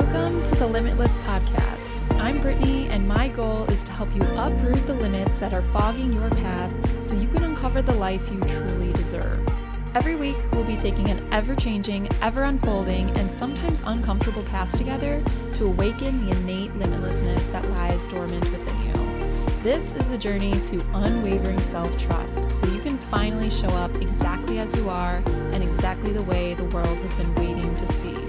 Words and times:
Welcome 0.00 0.42
to 0.44 0.54
the 0.54 0.66
Limitless 0.66 1.18
Podcast. 1.18 2.00
I'm 2.18 2.40
Brittany, 2.40 2.88
and 2.88 3.06
my 3.06 3.28
goal 3.28 3.66
is 3.66 3.84
to 3.84 3.92
help 3.92 4.12
you 4.16 4.22
uproot 4.22 4.86
the 4.86 4.94
limits 4.94 5.36
that 5.36 5.52
are 5.52 5.60
fogging 5.60 6.10
your 6.10 6.30
path 6.30 7.04
so 7.04 7.14
you 7.14 7.28
can 7.28 7.44
uncover 7.44 7.82
the 7.82 7.92
life 7.92 8.26
you 8.32 8.40
truly 8.40 8.94
deserve. 8.94 9.46
Every 9.94 10.16
week, 10.16 10.38
we'll 10.52 10.64
be 10.64 10.78
taking 10.78 11.10
an 11.10 11.22
ever 11.32 11.54
changing, 11.54 12.08
ever 12.22 12.44
unfolding, 12.44 13.10
and 13.18 13.30
sometimes 13.30 13.82
uncomfortable 13.84 14.42
path 14.44 14.74
together 14.74 15.22
to 15.56 15.66
awaken 15.66 16.24
the 16.24 16.34
innate 16.34 16.72
limitlessness 16.72 17.52
that 17.52 17.68
lies 17.68 18.06
dormant 18.06 18.50
within 18.50 18.82
you. 18.82 19.62
This 19.62 19.92
is 19.92 20.08
the 20.08 20.18
journey 20.18 20.58
to 20.62 20.82
unwavering 20.94 21.60
self 21.60 21.96
trust 21.98 22.50
so 22.50 22.66
you 22.68 22.80
can 22.80 22.96
finally 22.96 23.50
show 23.50 23.68
up 23.68 23.94
exactly 23.96 24.60
as 24.60 24.74
you 24.74 24.88
are 24.88 25.22
and 25.52 25.62
exactly 25.62 26.14
the 26.14 26.22
way 26.22 26.54
the 26.54 26.64
world 26.64 26.96
has 27.00 27.14
been 27.14 27.34
waiting 27.34 27.76
to 27.76 27.86
see. 27.86 28.19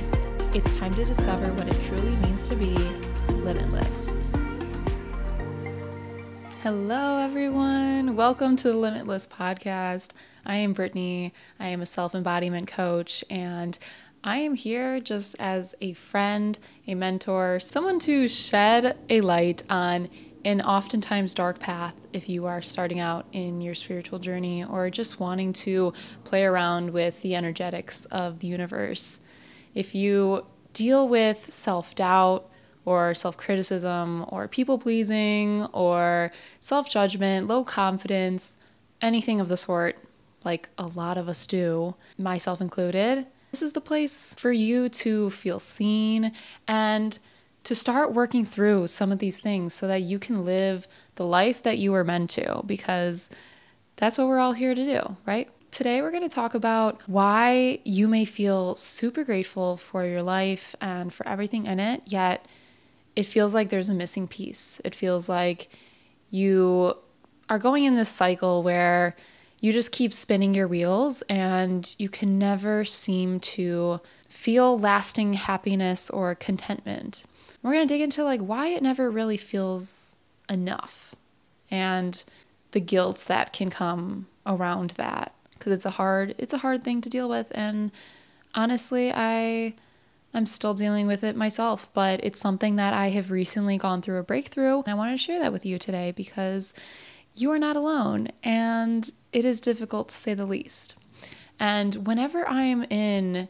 It's 0.53 0.75
time 0.75 0.93
to 0.95 1.05
discover 1.05 1.53
what 1.53 1.69
it 1.69 1.81
truly 1.85 2.13
means 2.17 2.49
to 2.49 2.57
be 2.57 2.75
limitless. 3.29 4.17
Hello, 6.61 7.19
everyone. 7.19 8.17
Welcome 8.17 8.57
to 8.57 8.67
the 8.67 8.77
Limitless 8.77 9.29
Podcast. 9.29 10.11
I 10.45 10.57
am 10.57 10.73
Brittany. 10.73 11.33
I 11.57 11.67
am 11.69 11.79
a 11.79 11.85
self 11.85 12.13
embodiment 12.13 12.67
coach, 12.67 13.23
and 13.29 13.79
I 14.25 14.39
am 14.39 14.55
here 14.55 14.99
just 14.99 15.37
as 15.39 15.73
a 15.79 15.93
friend, 15.93 16.59
a 16.85 16.95
mentor, 16.95 17.61
someone 17.61 17.97
to 17.99 18.27
shed 18.27 18.97
a 19.09 19.21
light 19.21 19.63
on 19.69 20.09
an 20.43 20.59
oftentimes 20.59 21.33
dark 21.33 21.59
path 21.59 21.95
if 22.11 22.27
you 22.27 22.45
are 22.45 22.61
starting 22.61 22.99
out 22.99 23.25
in 23.31 23.61
your 23.61 23.73
spiritual 23.73 24.19
journey 24.19 24.65
or 24.65 24.89
just 24.89 25.17
wanting 25.17 25.53
to 25.53 25.93
play 26.25 26.43
around 26.43 26.89
with 26.89 27.21
the 27.21 27.35
energetics 27.35 28.03
of 28.05 28.39
the 28.39 28.47
universe. 28.47 29.19
If 29.73 29.95
you 29.95 30.45
deal 30.73 31.07
with 31.07 31.51
self 31.53 31.95
doubt, 31.95 32.51
or 32.85 33.13
self 33.13 33.37
criticism 33.37 34.25
or 34.29 34.47
people 34.47 34.77
pleasing 34.77 35.65
or 35.73 36.31
self 36.59 36.89
judgment, 36.89 37.47
low 37.47 37.63
confidence, 37.63 38.57
anything 39.01 39.39
of 39.39 39.47
the 39.47 39.57
sort, 39.57 39.97
like 40.43 40.69
a 40.77 40.87
lot 40.87 41.17
of 41.17 41.29
us 41.29 41.45
do, 41.47 41.95
myself 42.17 42.61
included. 42.61 43.27
This 43.51 43.61
is 43.61 43.73
the 43.73 43.81
place 43.81 44.33
for 44.35 44.51
you 44.51 44.87
to 44.89 45.29
feel 45.29 45.59
seen 45.59 46.31
and 46.67 47.19
to 47.63 47.75
start 47.75 48.13
working 48.13 48.45
through 48.45 48.87
some 48.87 49.11
of 49.11 49.19
these 49.19 49.39
things 49.39 49.73
so 49.73 49.87
that 49.87 50.01
you 50.01 50.17
can 50.17 50.45
live 50.45 50.87
the 51.15 51.25
life 51.25 51.61
that 51.61 51.77
you 51.77 51.91
were 51.91 52.03
meant 52.03 52.29
to, 52.31 52.63
because 52.65 53.29
that's 53.97 54.17
what 54.17 54.27
we're 54.27 54.39
all 54.39 54.53
here 54.53 54.73
to 54.73 54.83
do, 54.83 55.17
right? 55.25 55.49
Today, 55.71 56.01
we're 56.01 56.11
going 56.11 56.27
to 56.27 56.35
talk 56.35 56.53
about 56.53 57.01
why 57.07 57.79
you 57.85 58.09
may 58.09 58.25
feel 58.25 58.75
super 58.75 59.23
grateful 59.23 59.77
for 59.77 60.05
your 60.05 60.21
life 60.21 60.75
and 60.81 61.13
for 61.13 61.25
everything 61.25 61.65
in 61.65 61.79
it, 61.79 62.01
yet 62.05 62.45
it 63.15 63.25
feels 63.25 63.55
like 63.55 63.69
there's 63.69 63.87
a 63.87 63.93
missing 63.93 64.27
piece. 64.27 64.81
It 64.83 64.93
feels 64.93 65.29
like 65.29 65.69
you 66.29 66.97
are 67.49 67.57
going 67.57 67.85
in 67.85 67.95
this 67.95 68.09
cycle 68.09 68.63
where 68.63 69.15
you 69.61 69.71
just 69.71 69.93
keep 69.93 70.13
spinning 70.13 70.53
your 70.53 70.67
wheels 70.67 71.21
and 71.29 71.95
you 71.97 72.09
can 72.09 72.37
never 72.37 72.83
seem 72.83 73.39
to 73.39 74.01
feel 74.27 74.77
lasting 74.77 75.33
happiness 75.35 76.09
or 76.09 76.35
contentment. 76.35 77.23
We're 77.63 77.71
going 77.71 77.87
to 77.87 77.93
dig 77.93 78.01
into 78.01 78.25
like 78.25 78.41
why 78.41 78.67
it 78.67 78.83
never 78.83 79.09
really 79.09 79.37
feels 79.37 80.17
enough 80.49 81.15
and 81.69 82.21
the 82.71 82.81
guilt 82.81 83.23
that 83.29 83.53
can 83.53 83.69
come 83.69 84.27
around 84.45 84.91
that 84.91 85.33
because 85.61 85.73
it's 85.73 85.85
a 85.85 85.91
hard 85.91 86.33
it's 86.39 86.53
a 86.53 86.57
hard 86.57 86.83
thing 86.83 87.01
to 87.01 87.09
deal 87.09 87.29
with 87.29 87.47
and 87.51 87.91
honestly 88.55 89.13
I 89.13 89.75
I'm 90.33 90.45
still 90.45 90.73
dealing 90.73 91.07
with 91.07 91.23
it 91.23 91.35
myself, 91.35 91.89
but 91.93 92.21
it's 92.23 92.39
something 92.39 92.77
that 92.77 92.93
I 92.93 93.09
have 93.09 93.31
recently 93.31 93.77
gone 93.77 94.01
through 94.01 94.17
a 94.17 94.23
breakthrough. 94.23 94.79
And 94.79 94.87
I 94.87 94.93
wanted 94.93 95.11
to 95.11 95.17
share 95.17 95.39
that 95.39 95.51
with 95.51 95.65
you 95.65 95.77
today 95.77 96.13
because 96.15 96.73
you 97.35 97.51
are 97.51 97.59
not 97.59 97.75
alone 97.75 98.29
and 98.43 99.11
it 99.33 99.45
is 99.45 99.59
difficult 99.59 100.09
to 100.09 100.15
say 100.15 100.33
the 100.33 100.45
least. 100.45 100.95
And 101.59 102.07
whenever 102.07 102.47
I'm 102.47 102.83
in 102.83 103.49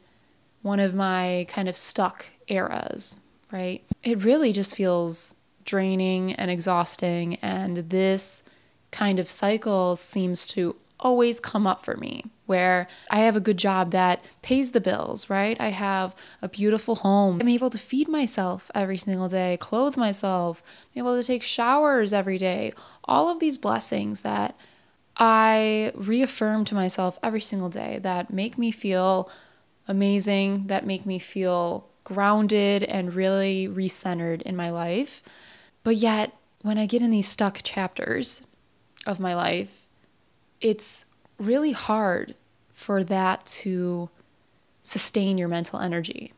one 0.61 0.79
of 0.79 0.95
my 0.95 1.45
kind 1.49 1.69
of 1.69 1.77
stuck 1.77 2.27
eras, 2.47 3.17
right, 3.51 3.83
it 4.03 4.23
really 4.23 4.51
just 4.51 4.75
feels 4.75 5.35
draining 5.63 6.33
and 6.33 6.49
exhausting. 6.49 7.35
And 7.41 7.77
this 7.77 8.43
kind 8.91 9.19
of 9.19 9.29
cycle 9.29 9.95
seems 9.95 10.47
to 10.47 10.75
always 11.01 11.39
come 11.39 11.65
up 11.65 11.83
for 11.83 11.97
me 11.97 12.25
where 12.45 12.87
I 13.09 13.19
have 13.19 13.37
a 13.37 13.39
good 13.39 13.57
job 13.57 13.91
that 13.91 14.23
pays 14.41 14.73
the 14.73 14.81
bills, 14.81 15.29
right? 15.29 15.55
I 15.59 15.69
have 15.69 16.13
a 16.41 16.49
beautiful 16.49 16.95
home. 16.95 17.39
I'm 17.39 17.47
able 17.47 17.69
to 17.69 17.77
feed 17.77 18.09
myself 18.09 18.69
every 18.75 18.97
single 18.97 19.29
day, 19.29 19.57
clothe 19.61 19.95
myself, 19.95 20.61
I'm 20.93 20.99
able 20.99 21.15
to 21.15 21.25
take 21.25 21.43
showers 21.43 22.11
every 22.11 22.37
day. 22.37 22.73
All 23.05 23.29
of 23.29 23.39
these 23.39 23.57
blessings 23.57 24.21
that 24.23 24.57
I 25.17 25.91
reaffirm 25.95 26.65
to 26.65 26.75
myself 26.75 27.19
every 27.23 27.41
single 27.41 27.69
day 27.69 27.99
that 28.01 28.33
make 28.33 28.57
me 28.57 28.71
feel 28.71 29.29
amazing, 29.87 30.67
that 30.67 30.85
make 30.85 31.05
me 31.05 31.19
feel 31.19 31.87
grounded 32.03 32.83
and 32.83 33.13
really 33.13 33.67
recentered 33.67 34.41
in 34.41 34.55
my 34.55 34.69
life. 34.69 35.21
But 35.83 35.95
yet, 35.95 36.35
when 36.61 36.77
I 36.77 36.85
get 36.85 37.01
in 37.01 37.11
these 37.11 37.27
stuck 37.27 37.61
chapters 37.63 38.45
of 39.05 39.19
my 39.19 39.35
life, 39.35 39.80
it's 40.61 41.05
really 41.37 41.71
hard 41.71 42.35
for 42.69 43.03
that 43.03 43.45
to 43.45 44.09
sustain 44.83 45.37
your 45.37 45.47
mental 45.47 45.79
energy, 45.79 46.33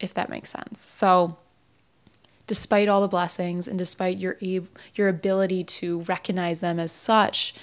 if 0.00 0.14
that 0.14 0.28
makes 0.28 0.50
sense. 0.50 0.80
So, 0.80 1.36
despite 2.46 2.88
all 2.88 3.00
the 3.00 3.08
blessings 3.08 3.68
and 3.68 3.78
despite 3.78 4.18
your 4.18 4.36
your 4.94 5.08
ability 5.08 5.64
to 5.64 6.02
recognize 6.02 6.60
them 6.60 6.78
as 6.78 6.92
such, 6.92 7.54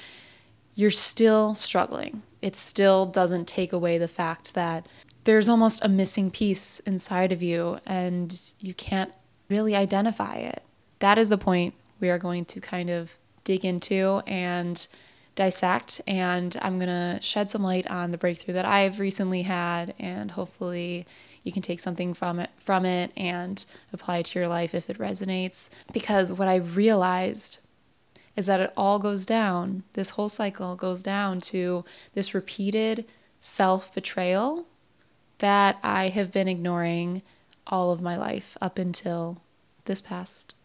you're 0.73 0.91
still 0.91 1.53
struggling. 1.53 2.23
It 2.41 2.55
still 2.55 3.05
doesn't 3.05 3.47
take 3.47 3.71
away 3.73 3.97
the 3.97 4.07
fact 4.07 4.53
that 4.55 4.87
there's 5.23 5.47
almost 5.47 5.85
a 5.85 5.89
missing 5.89 6.31
piece 6.31 6.79
inside 6.81 7.31
of 7.31 7.43
you 7.43 7.79
and 7.85 8.51
you 8.59 8.73
can't 8.73 9.13
really 9.49 9.75
identify 9.75 10.35
it. 10.35 10.63
That 10.99 11.19
is 11.19 11.29
the 11.29 11.37
point 11.37 11.75
we 11.99 12.09
are 12.09 12.17
going 12.17 12.45
to 12.45 12.59
kind 12.59 12.89
of 12.89 13.17
dig 13.43 13.63
into 13.63 14.23
and 14.25 14.87
dissect 15.35 16.01
and 16.07 16.57
I'm 16.61 16.77
going 16.77 16.89
to 16.89 17.19
shed 17.21 17.49
some 17.49 17.63
light 17.63 17.87
on 17.87 18.11
the 18.11 18.17
breakthrough 18.17 18.53
that 18.55 18.65
I've 18.65 18.99
recently 18.99 19.43
had 19.43 19.93
and 19.97 20.31
hopefully 20.31 21.05
you 21.43 21.51
can 21.51 21.61
take 21.61 21.79
something 21.79 22.13
from 22.13 22.39
it 22.39 22.49
from 22.59 22.85
it 22.85 23.11
and 23.15 23.65
apply 23.93 24.19
it 24.19 24.27
to 24.27 24.39
your 24.39 24.47
life 24.47 24.75
if 24.75 24.89
it 24.89 24.97
resonates 24.97 25.69
because 25.93 26.33
what 26.33 26.47
I 26.47 26.55
realized 26.55 27.59
is 28.35 28.45
that 28.45 28.59
it 28.59 28.73
all 28.75 28.99
goes 28.99 29.25
down 29.25 29.83
this 29.93 30.11
whole 30.11 30.29
cycle 30.29 30.75
goes 30.75 31.01
down 31.01 31.39
to 31.39 31.85
this 32.13 32.33
repeated 32.33 33.05
self-betrayal 33.39 34.65
that 35.39 35.79
I 35.81 36.09
have 36.09 36.31
been 36.31 36.47
ignoring 36.47 37.23
all 37.67 37.91
of 37.91 38.01
my 38.01 38.15
life 38.15 38.57
up 38.61 38.77
until 38.77 39.41
this 39.85 40.01
past 40.01 40.55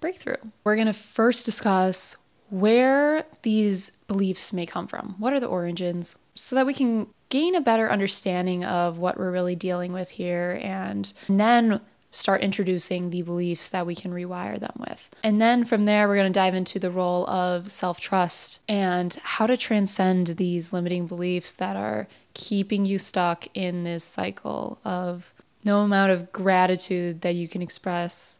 breakthrough. 0.00 0.36
We're 0.64 0.76
going 0.76 0.86
to 0.86 0.92
first 0.92 1.44
discuss 1.44 2.16
where 2.50 3.24
these 3.42 3.92
beliefs 4.06 4.52
may 4.52 4.66
come 4.66 4.86
from. 4.86 5.14
What 5.18 5.32
are 5.32 5.40
the 5.40 5.46
origins? 5.46 6.16
So 6.34 6.56
that 6.56 6.66
we 6.66 6.74
can 6.74 7.06
gain 7.28 7.54
a 7.54 7.60
better 7.60 7.90
understanding 7.90 8.64
of 8.64 8.98
what 8.98 9.18
we're 9.18 9.30
really 9.30 9.56
dealing 9.56 9.92
with 9.92 10.10
here 10.10 10.60
and 10.62 11.12
then 11.28 11.80
start 12.10 12.40
introducing 12.40 13.10
the 13.10 13.22
beliefs 13.22 13.68
that 13.68 13.86
we 13.86 13.94
can 13.94 14.10
rewire 14.10 14.58
them 14.58 14.74
with. 14.78 15.08
And 15.22 15.40
then 15.40 15.64
from 15.64 15.84
there, 15.84 16.08
we're 16.08 16.16
going 16.16 16.32
to 16.32 16.36
dive 16.36 16.56
into 16.56 16.80
the 16.80 16.90
role 16.90 17.28
of 17.30 17.70
self 17.70 18.00
trust 18.00 18.60
and 18.68 19.14
how 19.22 19.46
to 19.46 19.56
transcend 19.56 20.26
these 20.28 20.72
limiting 20.72 21.06
beliefs 21.06 21.54
that 21.54 21.76
are 21.76 22.08
keeping 22.34 22.84
you 22.84 22.98
stuck 22.98 23.46
in 23.54 23.84
this 23.84 24.04
cycle 24.04 24.78
of 24.84 25.34
no 25.64 25.80
amount 25.80 26.10
of 26.10 26.32
gratitude 26.32 27.20
that 27.20 27.34
you 27.34 27.46
can 27.46 27.62
express 27.62 28.38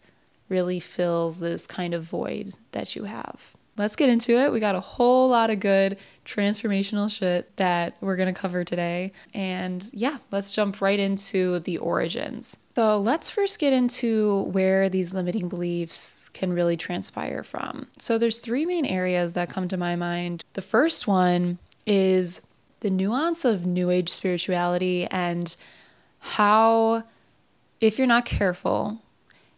really 0.49 0.81
fills 0.81 1.39
this 1.39 1.67
kind 1.67 1.95
of 1.95 2.03
void 2.03 2.55
that 2.73 2.97
you 2.97 3.05
have 3.05 3.55
let's 3.81 3.97
get 3.97 4.09
into 4.09 4.38
it. 4.38 4.53
We 4.53 4.61
got 4.61 4.75
a 4.75 4.81
whole 4.81 5.29
lot 5.29 5.50
of 5.50 5.59
good 5.59 5.97
transformational 6.25 7.11
shit 7.11 7.56
that 7.56 7.97
we're 8.00 8.17
going 8.17 8.32
to 8.32 8.38
cover 8.38 8.62
today. 8.62 9.12
And 9.35 9.88
yeah, 9.93 10.19
let's 10.31 10.53
jump 10.53 10.81
right 10.81 11.00
into 11.00 11.61
the 11.61 11.79
origins. 11.79 12.59
So, 12.77 12.99
let's 12.99 13.29
first 13.29 13.59
get 13.59 13.73
into 13.73 14.43
where 14.44 14.88
these 14.88 15.12
limiting 15.12 15.49
beliefs 15.49 16.29
can 16.29 16.53
really 16.53 16.77
transpire 16.77 17.43
from. 17.43 17.88
So, 17.99 18.17
there's 18.19 18.38
three 18.38 18.65
main 18.65 18.87
areas 18.87 19.32
that 19.32 19.50
come 19.50 19.67
to 19.69 19.77
my 19.77 19.97
mind. 19.97 20.44
The 20.53 20.62
first 20.62 21.09
one 21.09 21.59
is 21.87 22.43
the 22.81 22.91
nuance 22.91 23.44
of 23.44 23.67
new 23.67 23.91
age 23.91 24.09
spirituality 24.09 25.06
and 25.06 25.56
how 26.21 27.05
if 27.81 27.99
you're 27.99 28.06
not 28.06 28.25
careful, 28.25 29.03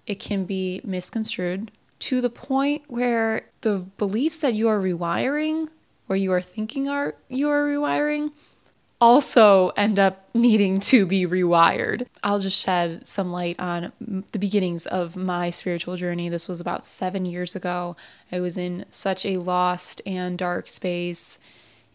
it 0.06 0.18
can 0.18 0.44
be 0.44 0.80
misconstrued 0.84 1.70
to 2.02 2.20
the 2.20 2.30
point 2.30 2.82
where 2.88 3.46
the 3.62 3.78
beliefs 3.98 4.38
that 4.40 4.54
you 4.54 4.68
are 4.68 4.78
rewiring 4.78 5.68
or 6.08 6.16
you 6.16 6.32
are 6.32 6.40
thinking 6.40 6.88
are 6.88 7.14
you 7.28 7.48
are 7.48 7.64
rewiring 7.64 8.30
also 9.02 9.70
end 9.70 9.98
up 9.98 10.28
needing 10.32 10.78
to 10.78 11.04
be 11.04 11.26
rewired. 11.26 12.06
I'll 12.22 12.38
just 12.38 12.64
shed 12.64 13.06
some 13.06 13.32
light 13.32 13.58
on 13.58 13.92
the 14.30 14.38
beginnings 14.38 14.86
of 14.86 15.16
my 15.16 15.50
spiritual 15.50 15.96
journey. 15.96 16.28
This 16.28 16.46
was 16.46 16.60
about 16.60 16.84
seven 16.84 17.24
years 17.24 17.56
ago. 17.56 17.96
I 18.30 18.38
was 18.38 18.56
in 18.56 18.86
such 18.90 19.26
a 19.26 19.38
lost 19.38 20.00
and 20.06 20.38
dark 20.38 20.68
space 20.68 21.40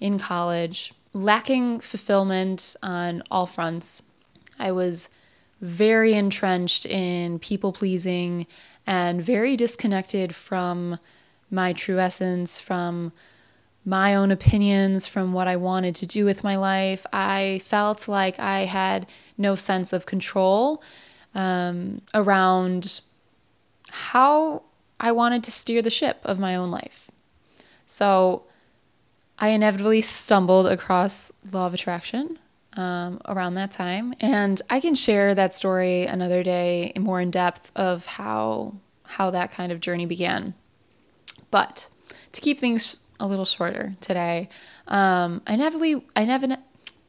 in 0.02 0.20
college, 0.20 0.94
lacking 1.14 1.80
fulfillment 1.80 2.76
on 2.84 3.24
all 3.32 3.46
fronts. 3.46 4.04
I 4.60 4.74
was 4.74 5.08
very 5.62 6.14
entrenched 6.14 6.86
in 6.86 7.40
people 7.40 7.72
pleasing 7.72 8.48
and 8.88 9.22
very 9.22 9.56
disconnected 9.56 10.34
from 10.34 10.98
my 11.52 11.74
true 11.74 12.00
essence, 12.00 12.60
from 12.60 13.12
my 13.88 14.14
own 14.14 14.32
opinions 14.32 15.08
from 15.08 15.32
what 15.32 15.48
I 15.48 15.56
wanted 15.56 15.96
to 15.96 16.06
do 16.06 16.26
with 16.26 16.44
my 16.44 16.58
life. 16.58 17.06
I 17.14 17.62
felt 17.64 18.10
like 18.10 18.38
I 18.38 18.66
had 18.66 19.08
no 19.38 19.56
sense 19.56 19.94
of 19.94 20.06
control 20.06 20.84
um, 21.34 22.02
around 22.14 23.00
how 23.90 24.64
I 25.00 25.14
wanted 25.14 25.42
to 25.46 25.52
steer 25.52 25.82
the 25.82 25.90
ship 25.90 26.20
of 26.26 26.38
my 26.38 26.54
own 26.54 26.70
life. 26.70 27.10
So 27.86 28.44
I 29.40 29.50
inevitably 29.50 30.02
stumbled 30.02 30.68
across 30.68 31.32
Law 31.50 31.68
of 31.68 31.74
Attraction 31.74 32.40
um, 32.78 33.20
around 33.26 33.56
that 33.56 33.72
time. 33.72 34.14
And 34.22 34.62
I 34.70 34.80
can 34.80 34.96
share 34.96 35.36
that 35.36 35.54
story 35.54 36.04
another 36.04 36.44
day 36.44 36.94
more 36.98 37.20
in 37.20 37.32
depth 37.32 37.72
of 37.76 38.06
how 38.06 38.76
how 39.04 39.30
that 39.32 39.52
kind 39.52 39.72
of 39.72 39.80
journey 39.80 40.06
began. 40.06 40.54
But 41.50 41.90
to 42.34 42.42
keep 42.42 42.60
things 42.60 43.02
a 43.20 43.28
little 43.28 43.46
shorter 43.46 43.96
today. 44.00 44.50
Um, 44.88 45.42
I 45.48 45.56
inevitably, 45.56 46.06
I 46.16 46.26
never, 46.26 46.58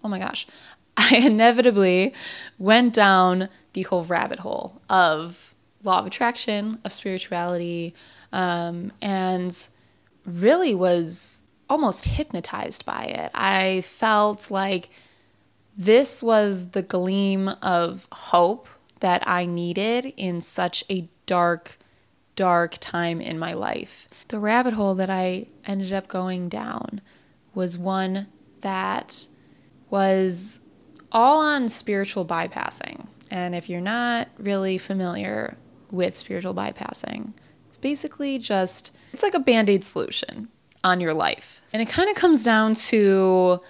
oh 0.02 0.08
my 0.08 0.18
gosh, 0.18 0.46
I 0.96 1.16
inevitably 1.16 2.14
went 2.58 2.94
down 2.94 3.48
the 3.72 3.82
whole 3.82 4.04
rabbit 4.04 4.40
hole 4.40 4.80
of 4.88 5.54
law 5.84 6.00
of 6.00 6.06
attraction, 6.06 6.80
of 6.84 6.92
spirituality, 6.92 7.94
um, 8.32 8.92
and 9.00 9.68
really 10.24 10.74
was 10.74 11.42
almost 11.70 12.04
hypnotized 12.04 12.84
by 12.84 13.04
it. 13.04 13.30
I 13.34 13.82
felt 13.82 14.50
like 14.50 14.90
this 15.78 16.22
was 16.24 16.70
the 16.70 16.82
gleam 16.82 17.48
of 17.62 18.08
hope 18.10 18.68
that 18.98 19.26
I 19.26 19.46
needed 19.46 20.12
in 20.16 20.40
such 20.40 20.84
a 20.90 21.08
dark 21.24 21.78
dark 22.34 22.76
time 22.78 23.20
in 23.20 23.36
my 23.36 23.52
life. 23.52 24.06
The 24.28 24.38
rabbit 24.38 24.74
hole 24.74 24.94
that 24.94 25.10
I 25.10 25.46
ended 25.64 25.92
up 25.92 26.06
going 26.06 26.48
down 26.48 27.00
was 27.52 27.76
one 27.76 28.28
that 28.60 29.26
was 29.90 30.60
all 31.10 31.40
on 31.40 31.68
spiritual 31.68 32.24
bypassing. 32.24 33.08
And 33.28 33.56
if 33.56 33.68
you're 33.68 33.80
not 33.80 34.28
really 34.38 34.78
familiar 34.78 35.56
with 35.90 36.16
spiritual 36.16 36.54
bypassing, 36.54 37.32
it's 37.66 37.78
basically 37.78 38.38
just 38.38 38.92
it's 39.12 39.24
like 39.24 39.34
a 39.34 39.40
band-aid 39.40 39.82
solution 39.82 40.48
on 40.84 41.00
your 41.00 41.14
life. 41.14 41.60
And 41.72 41.82
it 41.82 41.88
kind 41.88 42.08
of 42.08 42.14
comes 42.14 42.44
down 42.44 42.74
to 42.74 43.60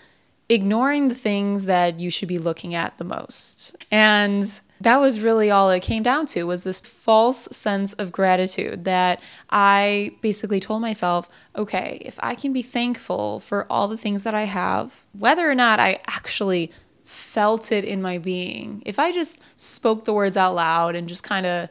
ignoring 0.48 1.08
the 1.08 1.14
things 1.14 1.66
that 1.66 1.98
you 1.98 2.10
should 2.10 2.28
be 2.28 2.38
looking 2.38 2.74
at 2.74 2.98
the 2.98 3.04
most. 3.04 3.76
And 3.90 4.60
that 4.80 4.98
was 4.98 5.20
really 5.20 5.50
all 5.50 5.70
it 5.70 5.80
came 5.80 6.02
down 6.02 6.26
to 6.26 6.44
was 6.44 6.64
this 6.64 6.80
false 6.80 7.48
sense 7.50 7.92
of 7.94 8.12
gratitude 8.12 8.84
that 8.84 9.20
I 9.50 10.12
basically 10.20 10.60
told 10.60 10.80
myself, 10.80 11.28
okay, 11.56 11.98
if 12.00 12.18
I 12.22 12.34
can 12.34 12.52
be 12.52 12.62
thankful 12.62 13.40
for 13.40 13.66
all 13.70 13.88
the 13.88 13.96
things 13.96 14.22
that 14.22 14.34
I 14.34 14.44
have, 14.44 15.04
whether 15.12 15.50
or 15.50 15.54
not 15.54 15.80
I 15.80 16.00
actually 16.06 16.70
felt 17.04 17.72
it 17.72 17.84
in 17.84 18.00
my 18.00 18.18
being, 18.18 18.82
if 18.86 18.98
I 18.98 19.10
just 19.10 19.40
spoke 19.56 20.04
the 20.04 20.12
words 20.12 20.36
out 20.36 20.54
loud 20.54 20.94
and 20.94 21.08
just 21.08 21.24
kind 21.24 21.44
of 21.44 21.68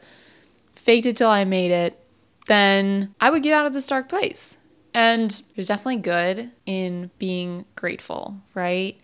faked 0.74 1.06
it 1.06 1.16
till 1.16 1.30
I 1.30 1.44
made 1.44 1.70
it, 1.70 1.98
then 2.46 3.14
I 3.20 3.30
would 3.30 3.42
get 3.42 3.54
out 3.54 3.66
of 3.66 3.72
this 3.72 3.86
dark 3.86 4.08
place. 4.08 4.58
And 4.94 5.42
there's 5.54 5.68
definitely 5.68 5.98
good 5.98 6.50
in 6.66 7.10
being 7.18 7.66
grateful, 7.76 8.38
right? 8.54 8.98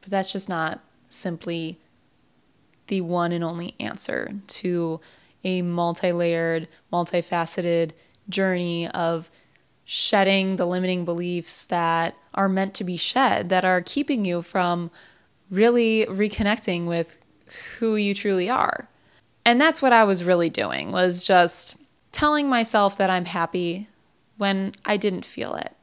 But 0.00 0.10
that's 0.10 0.32
just 0.32 0.48
not 0.48 0.80
simply 1.08 1.78
the 2.88 3.00
one 3.02 3.32
and 3.32 3.44
only 3.44 3.74
answer 3.78 4.32
to 4.46 5.00
a 5.44 5.62
multi 5.62 6.12
layered, 6.12 6.68
multifaceted 6.92 7.92
journey 8.28 8.88
of 8.88 9.30
shedding 9.84 10.56
the 10.56 10.66
limiting 10.66 11.04
beliefs 11.04 11.64
that 11.66 12.14
are 12.34 12.48
meant 12.48 12.74
to 12.74 12.84
be 12.84 12.96
shed, 12.96 13.48
that 13.48 13.64
are 13.64 13.80
keeping 13.80 14.24
you 14.24 14.42
from 14.42 14.90
really 15.50 16.04
reconnecting 16.06 16.86
with 16.86 17.16
who 17.78 17.96
you 17.96 18.14
truly 18.14 18.50
are. 18.50 18.88
And 19.44 19.60
that's 19.60 19.80
what 19.80 19.92
I 19.92 20.04
was 20.04 20.24
really 20.24 20.50
doing 20.50 20.92
was 20.92 21.26
just 21.26 21.76
telling 22.12 22.48
myself 22.48 22.98
that 22.98 23.08
I'm 23.08 23.24
happy 23.24 23.88
when 24.38 24.72
I 24.84 24.96
didn't 24.96 25.24
feel 25.24 25.54
it. 25.54 25.74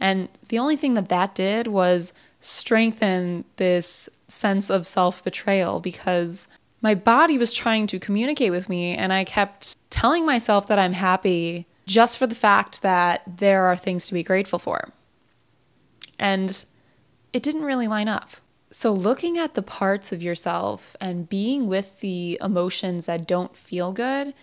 And 0.00 0.28
the 0.48 0.58
only 0.58 0.76
thing 0.76 0.94
that 0.94 1.08
that 1.08 1.34
did 1.34 1.68
was 1.68 2.12
strengthen 2.40 3.44
this 3.56 4.08
sense 4.28 4.70
of 4.70 4.86
self 4.86 5.22
betrayal 5.22 5.80
because 5.80 6.48
my 6.80 6.94
body 6.94 7.36
was 7.38 7.52
trying 7.52 7.86
to 7.88 7.98
communicate 7.98 8.52
with 8.52 8.68
me, 8.68 8.94
and 8.94 9.12
I 9.12 9.24
kept 9.24 9.76
telling 9.90 10.24
myself 10.24 10.68
that 10.68 10.78
I'm 10.78 10.92
happy 10.92 11.66
just 11.86 12.18
for 12.18 12.26
the 12.26 12.34
fact 12.34 12.82
that 12.82 13.22
there 13.26 13.64
are 13.64 13.76
things 13.76 14.06
to 14.06 14.14
be 14.14 14.22
grateful 14.22 14.58
for. 14.58 14.90
And 16.18 16.64
it 17.32 17.42
didn't 17.42 17.64
really 17.64 17.86
line 17.86 18.08
up. 18.08 18.30
So, 18.70 18.92
looking 18.92 19.38
at 19.38 19.54
the 19.54 19.62
parts 19.62 20.12
of 20.12 20.22
yourself 20.22 20.94
and 21.00 21.28
being 21.28 21.66
with 21.66 22.00
the 22.00 22.38
emotions 22.42 23.06
that 23.06 23.26
don't 23.26 23.56
feel 23.56 23.92
good, 23.92 24.34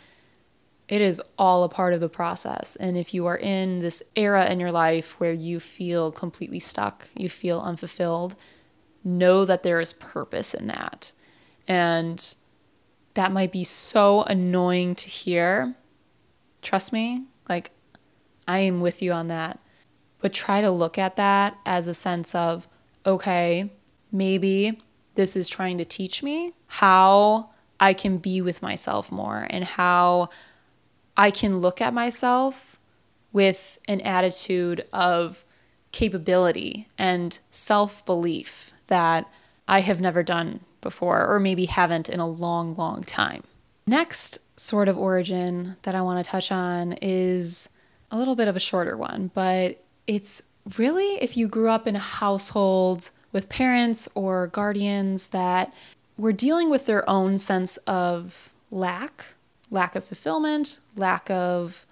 it 0.88 1.02
is 1.02 1.22
all 1.38 1.64
a 1.64 1.70
part 1.70 1.94
of 1.94 2.00
the 2.00 2.10
process. 2.10 2.76
And 2.76 2.98
if 2.98 3.14
you 3.14 3.26
are 3.26 3.38
in 3.38 3.80
this 3.80 4.04
era 4.16 4.46
in 4.46 4.60
your 4.60 4.72
life 4.72 5.20
where 5.20 5.34
you 5.34 5.60
feel 5.60 6.12
completely 6.12 6.60
stuck, 6.60 7.10
you 7.16 7.28
feel 7.28 7.60
unfulfilled, 7.60 8.36
know 9.04 9.46
that 9.46 9.64
there 9.64 9.80
is 9.80 9.94
purpose 9.94 10.54
in 10.54 10.68
that. 10.68 11.12
And 11.68 12.36
that 13.16 13.32
might 13.32 13.52
be 13.52 13.64
so 13.64 14.24
annoying 14.24 14.96
to 14.96 15.08
hear. 15.08 15.76
Trust 16.62 16.94
me, 16.94 17.26
like, 17.50 17.72
I 18.48 18.60
am 18.60 18.82
with 18.82 19.02
you 19.02 19.12
on 19.12 19.28
that. 19.28 19.60
But 20.20 20.34
try 20.34 20.62
to 20.62 20.72
look 20.72 20.98
at 20.98 21.16
that 21.16 21.58
as 21.66 21.88
a 21.88 21.94
sense 21.94 22.36
of, 22.36 22.68
okay, 23.06 23.72
maybe 24.12 24.82
this 25.16 25.36
is 25.36 25.50
trying 25.50 25.78
to 25.78 25.86
teach 25.86 26.22
me 26.22 26.54
how 26.68 27.52
I 27.80 27.94
can 27.94 28.18
be 28.18 28.42
with 28.42 28.62
myself 28.62 29.12
more 29.12 29.48
and 29.50 29.64
how 29.64 30.30
I 31.18 31.32
can 31.32 31.60
look 31.60 31.82
at 31.82 31.94
myself 31.94 32.78
with 33.32 33.80
an 33.88 34.02
attitude 34.02 34.86
of 34.94 35.44
capability 35.92 36.88
and 36.98 37.38
self 37.50 38.06
belief 38.06 38.72
that 38.88 39.30
I 39.68 39.82
have 39.82 40.02
never 40.02 40.24
done 40.24 40.62
before, 40.82 41.26
or 41.26 41.40
maybe 41.40 41.66
haven't 41.66 42.10
in 42.10 42.20
a 42.20 42.28
long, 42.28 42.76
long 42.76 43.04
time. 43.04 43.44
Next 43.88 44.40
sort 44.58 44.88
of 44.88 44.98
origin 44.98 45.78
that 45.84 45.96
I 45.96 46.02
want 46.02 46.24
to 46.24 46.30
touch 46.30 46.52
on 46.52 46.94
is 47.02 47.70
a 48.12 48.18
little 48.18 48.36
bit 48.36 48.48
of 48.48 48.56
a 48.56 48.60
shorter 48.60 48.96
one, 48.96 49.32
but 49.34 49.84
it's 50.08 50.44
really 50.78 51.16
if 51.22 51.36
you 51.38 51.48
grew 51.48 51.70
up 51.70 51.88
in 51.88 51.96
a 51.96 52.00
household 52.00 53.10
with 53.32 53.50
parents 53.50 54.08
or 54.16 54.48
guardians 54.48 55.30
that 55.30 55.74
were 56.18 56.34
dealing 56.34 56.70
with 56.70 56.86
their 56.86 57.08
own 57.10 57.38
sense 57.38 57.78
of 57.86 58.50
lack, 58.72 59.35
lack 59.70 59.96
of 59.96 60.04
fulfillment, 60.04 60.80
lack 60.96 61.30
of 61.30 61.86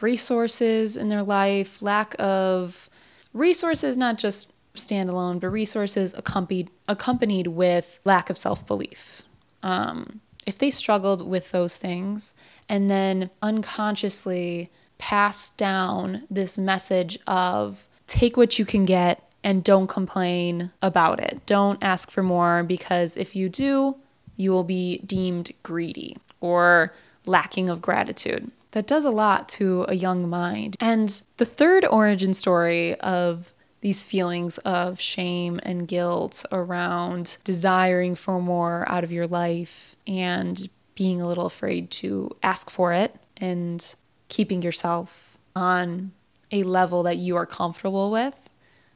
resources 0.00 0.96
in 0.96 1.08
their 1.08 1.22
life, 1.22 1.82
lack 1.82 2.14
of 2.18 2.88
resources, 3.32 3.96
not 3.96 4.18
just 4.18 4.52
standalone, 4.74 5.40
but 5.40 5.48
resources 5.48 6.14
accompanied 6.14 6.70
accompanied 6.88 7.48
with 7.48 8.00
lack 8.04 8.30
of 8.30 8.38
self 8.38 8.66
belief. 8.66 9.22
Um, 9.62 10.20
if 10.46 10.58
they 10.58 10.70
struggled 10.70 11.28
with 11.28 11.50
those 11.52 11.76
things 11.76 12.34
and 12.68 12.90
then 12.90 13.30
unconsciously 13.42 14.70
passed 14.98 15.56
down 15.56 16.24
this 16.30 16.58
message 16.58 17.18
of 17.26 17.88
take 18.06 18.36
what 18.36 18.58
you 18.58 18.64
can 18.64 18.84
get 18.84 19.30
and 19.42 19.64
don't 19.64 19.86
complain 19.86 20.70
about 20.82 21.20
it. 21.20 21.40
Don't 21.46 21.78
ask 21.82 22.10
for 22.10 22.22
more 22.22 22.62
because 22.62 23.16
if 23.16 23.34
you 23.34 23.48
do, 23.48 23.96
you 24.36 24.50
will 24.50 24.64
be 24.64 24.98
deemed 24.98 25.52
greedy 25.62 26.16
or 26.40 26.92
lacking 27.26 27.68
of 27.68 27.82
gratitude. 27.82 28.50
That 28.72 28.86
does 28.86 29.04
a 29.04 29.10
lot 29.10 29.48
to 29.50 29.84
a 29.88 29.94
young 29.94 30.28
mind. 30.28 30.76
And 30.80 31.20
the 31.38 31.44
third 31.44 31.84
origin 31.84 32.34
story 32.34 32.94
of 33.00 33.52
these 33.80 34.04
feelings 34.04 34.58
of 34.58 35.00
shame 35.00 35.58
and 35.62 35.88
guilt 35.88 36.44
around 36.52 37.38
desiring 37.44 38.14
for 38.14 38.40
more 38.40 38.84
out 38.88 39.04
of 39.04 39.10
your 39.10 39.26
life 39.26 39.96
and 40.06 40.68
being 40.94 41.20
a 41.20 41.26
little 41.26 41.46
afraid 41.46 41.90
to 41.90 42.30
ask 42.42 42.68
for 42.70 42.92
it 42.92 43.16
and 43.38 43.94
keeping 44.28 44.62
yourself 44.62 45.38
on 45.56 46.12
a 46.52 46.62
level 46.62 47.02
that 47.04 47.16
you 47.16 47.36
are 47.36 47.46
comfortable 47.46 48.10
with 48.10 48.50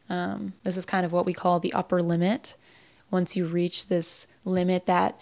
Um, 0.08 0.52
this 0.64 0.76
is 0.76 0.84
kind 0.84 1.06
of 1.06 1.12
what 1.12 1.26
we 1.26 1.32
call 1.32 1.60
the 1.60 1.72
upper 1.72 2.02
limit. 2.02 2.56
Once 3.10 3.36
you 3.36 3.46
reach 3.46 3.86
this 3.88 4.26
limit 4.44 4.86
that 4.86 5.18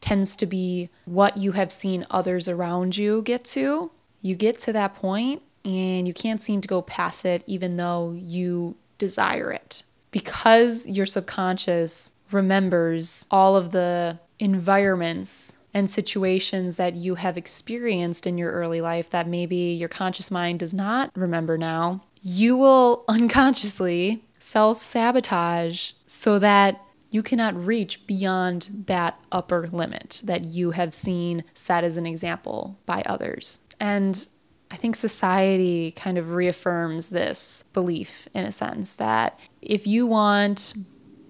tends 0.00 0.36
to 0.36 0.46
be 0.46 0.90
what 1.04 1.36
you 1.36 1.52
have 1.52 1.72
seen 1.72 2.06
others 2.10 2.48
around 2.48 2.96
you 2.96 3.22
get 3.22 3.44
to, 3.44 3.90
you 4.20 4.34
get 4.34 4.58
to 4.60 4.72
that 4.72 4.94
point 4.94 5.42
and 5.64 6.06
you 6.06 6.14
can't 6.14 6.42
seem 6.42 6.60
to 6.60 6.68
go 6.68 6.82
past 6.82 7.24
it 7.24 7.42
even 7.46 7.76
though 7.76 8.12
you 8.16 8.76
desire 8.98 9.50
it. 9.50 9.82
Because 10.10 10.86
your 10.86 11.06
subconscious 11.06 12.12
remembers 12.30 13.26
all 13.30 13.56
of 13.56 13.72
the 13.72 14.18
environments 14.38 15.56
and 15.74 15.90
situations 15.90 16.76
that 16.76 16.94
you 16.94 17.16
have 17.16 17.36
experienced 17.36 18.26
in 18.26 18.38
your 18.38 18.52
early 18.52 18.80
life 18.80 19.10
that 19.10 19.28
maybe 19.28 19.56
your 19.56 19.88
conscious 19.88 20.30
mind 20.30 20.58
does 20.58 20.72
not 20.72 21.10
remember 21.14 21.58
now, 21.58 22.02
you 22.22 22.56
will 22.56 23.04
unconsciously 23.08 24.24
self 24.38 24.82
sabotage 24.82 25.92
so 26.06 26.38
that 26.38 26.80
you 27.10 27.22
cannot 27.22 27.56
reach 27.56 28.06
beyond 28.06 28.84
that 28.86 29.18
upper 29.32 29.66
limit 29.68 30.20
that 30.24 30.44
you 30.44 30.72
have 30.72 30.92
seen 30.92 31.44
set 31.54 31.84
as 31.84 31.96
an 31.96 32.06
example 32.06 32.78
by 32.86 33.02
others. 33.06 33.60
And 33.80 34.28
I 34.70 34.76
think 34.76 34.96
society 34.96 35.92
kind 35.92 36.18
of 36.18 36.32
reaffirms 36.32 37.10
this 37.10 37.64
belief 37.72 38.28
in 38.34 38.44
a 38.44 38.52
sense 38.52 38.96
that 38.96 39.38
if 39.62 39.86
you 39.86 40.06
want 40.06 40.74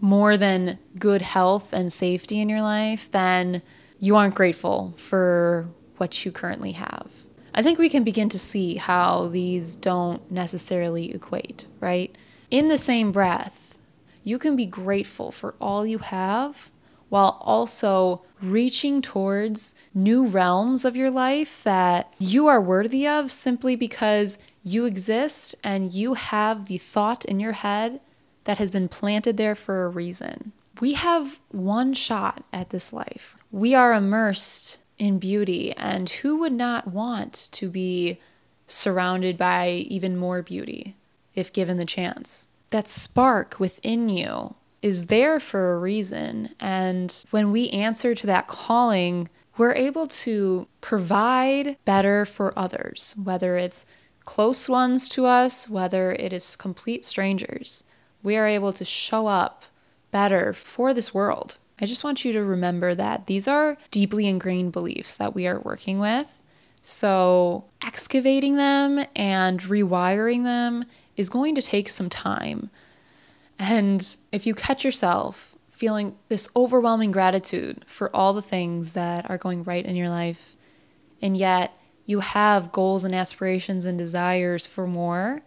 more 0.01 0.37
than 0.37 0.79
good 0.99 1.23
health 1.23 1.73
and 1.73 1.93
safety 1.93 2.41
in 2.41 2.49
your 2.49 2.63
life, 2.63 3.11
then 3.11 3.63
you 3.99 4.17
aren't 4.17 4.35
grateful 4.35 4.95
for 4.97 5.69
what 5.97 6.25
you 6.25 6.33
currently 6.33 6.73
have. 6.73 7.11
I 7.55 7.63
think 7.63 7.79
we 7.79 7.89
can 7.89 8.05
begin 8.05 8.29
to 8.31 8.39
see 8.39 8.77
how 8.77 9.29
these 9.29 9.75
don't 9.75 10.31
necessarily 10.31 11.13
equate, 11.13 11.67
right? 11.81 12.15
In 12.51 12.69
the 12.69 12.79
same 12.79 13.11
breath, 13.11 13.68
you 14.29 14.39
can 14.39 14.57
be 14.57 14.67
grateful 14.67 15.31
for 15.31 15.55
all 15.61 15.87
you 15.87 15.99
have 15.99 16.71
while 17.09 17.39
also 17.41 18.23
reaching 18.43 19.01
towards 19.01 19.75
new 19.95 20.27
realms 20.27 20.85
of 20.85 20.95
your 20.95 21.11
life 21.11 21.65
that 21.65 22.13
you 22.19 22.47
are 22.47 22.61
worthy 22.61 23.07
of 23.07 23.31
simply 23.31 23.75
because 23.75 24.39
you 24.63 24.85
exist 24.85 25.55
and 25.65 25.93
you 25.93 26.15
have 26.15 26.67
the 26.67 26.77
thought 26.77 27.25
in 27.25 27.41
your 27.41 27.53
head 27.53 28.01
that 28.45 28.59
has 28.59 28.71
been 28.71 28.89
planted 28.89 29.39
there 29.39 29.55
for 29.55 29.85
a 29.85 29.89
reason. 29.89 30.53
We 30.81 30.93
have 30.93 31.41
one 31.49 31.95
shot 31.95 32.45
at 32.53 32.71
this 32.71 32.93
life. 32.93 33.37
We 33.51 33.75
are 33.75 33.95
immersed 33.95 34.79
in 34.99 35.19
beauty, 35.19 35.73
and 35.73 36.11
who 36.11 36.37
would 36.39 36.53
not 36.53 36.89
want 36.89 37.49
to 37.53 37.71
be 37.71 38.21
surrounded 38.67 39.37
by 39.37 39.69
even 39.89 40.17
more 40.17 40.43
beauty 40.43 40.97
if 41.35 41.53
given 41.53 41.79
the 41.79 41.85
chance? 41.85 42.49
That 42.71 42.89
spark 42.89 43.59
within 43.59 44.09
you 44.09 44.55
is 44.83 45.07
there 45.07 45.41
for 45.41 45.73
a 45.73 45.79
reason. 45.79 46.51
And 46.61 47.25
when 47.31 47.51
we 47.51 47.71
answer 47.71 48.15
to 48.15 48.27
that 48.27 48.47
calling, 48.47 49.29
we're 49.57 49.75
able 49.75 50.07
to 50.07 50.69
provide 50.81 51.77
better 51.85 52.25
for 52.25 52.57
others, 52.57 53.15
whether 53.23 53.57
it's 53.57 53.87
close 54.25 54.69
ones 54.69 55.09
to 55.09 55.27
us, 55.27 55.69
whether 55.69 56.13
it 56.13 56.33
is 56.33 56.55
complete 56.55 57.05
strangers. 57.05 57.83
We 58.23 58.37
are 58.37 58.47
able 58.47 58.73
to 58.75 58.85
show 58.85 59.27
up 59.27 59.65
better 60.11 60.53
for 60.53 60.95
this 60.95 61.13
world. 61.13 61.57
I 61.81 61.87
just 61.87 62.05
want 62.05 62.25
you 62.25 62.33
to 62.33 62.43
remember 62.43 62.95
that 62.95 63.27
these 63.27 63.49
are 63.49 63.77
deeply 63.91 64.27
ingrained 64.27 64.73
beliefs 64.73 65.17
that 65.17 65.35
we 65.35 65.47
are 65.47 65.61
working 65.61 65.99
with. 65.99 66.38
So, 66.83 67.65
excavating 67.83 68.57
them 68.57 69.05
and 69.17 69.61
rewiring 69.61 70.45
them 70.45 70.85
is 71.17 71.29
going 71.29 71.55
to 71.57 71.63
take 71.63 71.89
some 71.89 72.09
time. 72.09 72.71
And 73.59 74.17
if 74.33 74.47
you 74.47 74.55
catch 74.55 74.85
yourself 74.85 75.57
feeling 75.71 76.17
this 76.29 76.49
overwhelming 76.57 77.11
gratitude 77.11 77.85
for 77.87 78.15
all 78.15 78.33
the 78.33 78.43
things 78.43 78.95
that 78.95 79.29
are 79.31 79.39
going 79.39 79.65
right 79.65 79.85
in 79.85 79.97
your 79.97 80.09
life, 80.09 80.57
and 81.21 81.37
yet 81.37 81.73
you 82.05 82.21
have 82.21 82.73
goals 82.73 83.05
and 83.05 83.15
aspirations 83.15 83.85
and 83.85 83.99
desires 83.99 84.67
for 84.67 84.87
more, 84.87 85.43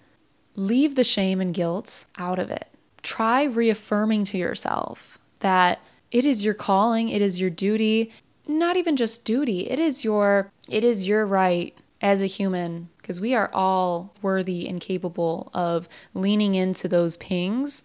leave 0.55 0.95
the 0.95 1.03
shame 1.03 1.41
and 1.41 1.53
guilt 1.53 2.05
out 2.17 2.39
of 2.39 2.51
it. 2.51 2.67
Try 3.01 3.43
reaffirming 3.43 4.25
to 4.25 4.38
yourself 4.38 5.17
that 5.39 5.81
it 6.11 6.25
is 6.25 6.45
your 6.45 6.53
calling, 6.53 7.09
it 7.09 7.21
is 7.21 7.41
your 7.41 7.50
duty, 7.50 8.11
not 8.60 8.77
even 8.77 8.96
just 8.96 9.25
duty, 9.25 9.70
it 9.70 9.79
is 9.79 10.03
your 10.03 10.51
it 10.70 10.84
is 10.84 11.08
your 11.08 11.25
right 11.25 11.77
as 12.01 12.22
a 12.22 12.27
human 12.27 12.89
because 12.98 13.20
we 13.22 13.36
are 13.36 13.50
all 13.53 14.15
worthy 14.22 14.67
and 14.67 14.81
capable 14.81 15.51
of 15.53 15.88
leaning 16.13 16.55
into 16.55 16.88
those 16.88 17.17
pings 17.17 17.84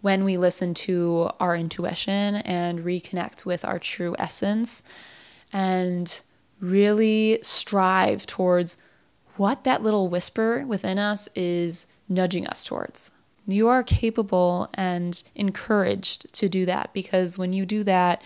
when 0.00 0.24
we 0.24 0.36
listen 0.36 0.72
to 0.72 1.30
our 1.38 1.54
intuition 1.54 2.36
and 2.36 2.80
reconnect 2.80 3.44
with 3.44 3.64
our 3.64 3.78
true 3.78 4.16
essence 4.18 4.82
and 5.52 6.22
really 6.58 7.38
strive 7.42 8.26
towards 8.26 8.76
what 9.36 9.64
that 9.64 9.82
little 9.82 10.08
whisper 10.08 10.64
within 10.66 10.98
us 10.98 11.28
is 11.34 11.86
nudging 12.08 12.46
us 12.46 12.64
towards. 12.64 13.10
You 13.46 13.68
are 13.68 13.82
capable 13.82 14.68
and 14.74 15.22
encouraged 15.34 16.32
to 16.34 16.48
do 16.48 16.66
that 16.66 16.92
because 16.92 17.38
when 17.38 17.52
you 17.52 17.66
do 17.66 17.82
that, 17.84 18.22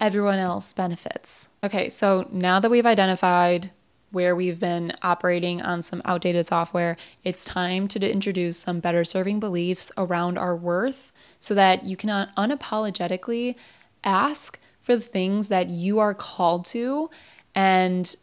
everyone 0.00 0.38
else 0.38 0.72
benefits. 0.72 1.48
Okay, 1.62 1.88
so 1.88 2.26
now 2.30 2.60
that 2.60 2.70
we've 2.70 2.86
identified 2.86 3.70
where 4.10 4.36
we've 4.36 4.60
been 4.60 4.92
operating 5.02 5.60
on 5.60 5.82
some 5.82 6.00
outdated 6.04 6.46
software, 6.46 6.96
it's 7.24 7.44
time 7.44 7.88
to 7.88 8.10
introduce 8.10 8.56
some 8.56 8.80
better 8.80 9.04
serving 9.04 9.40
beliefs 9.40 9.90
around 9.98 10.38
our 10.38 10.56
worth 10.56 11.12
so 11.38 11.54
that 11.54 11.84
you 11.84 11.96
can 11.96 12.28
unapologetically 12.36 13.56
ask 14.04 14.58
for 14.80 14.94
the 14.94 15.02
things 15.02 15.48
that 15.48 15.68
you 15.68 15.98
are 15.98 16.14
called 16.14 16.64
to 16.64 17.10
and 17.54 18.16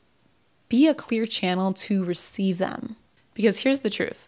be 0.70 0.88
a 0.88 0.94
clear 0.94 1.26
channel 1.26 1.74
to 1.74 2.06
receive 2.06 2.58
them. 2.58 2.96
Because 3.34 3.60
here's 3.60 3.82
the 3.82 3.90
truth 3.90 4.28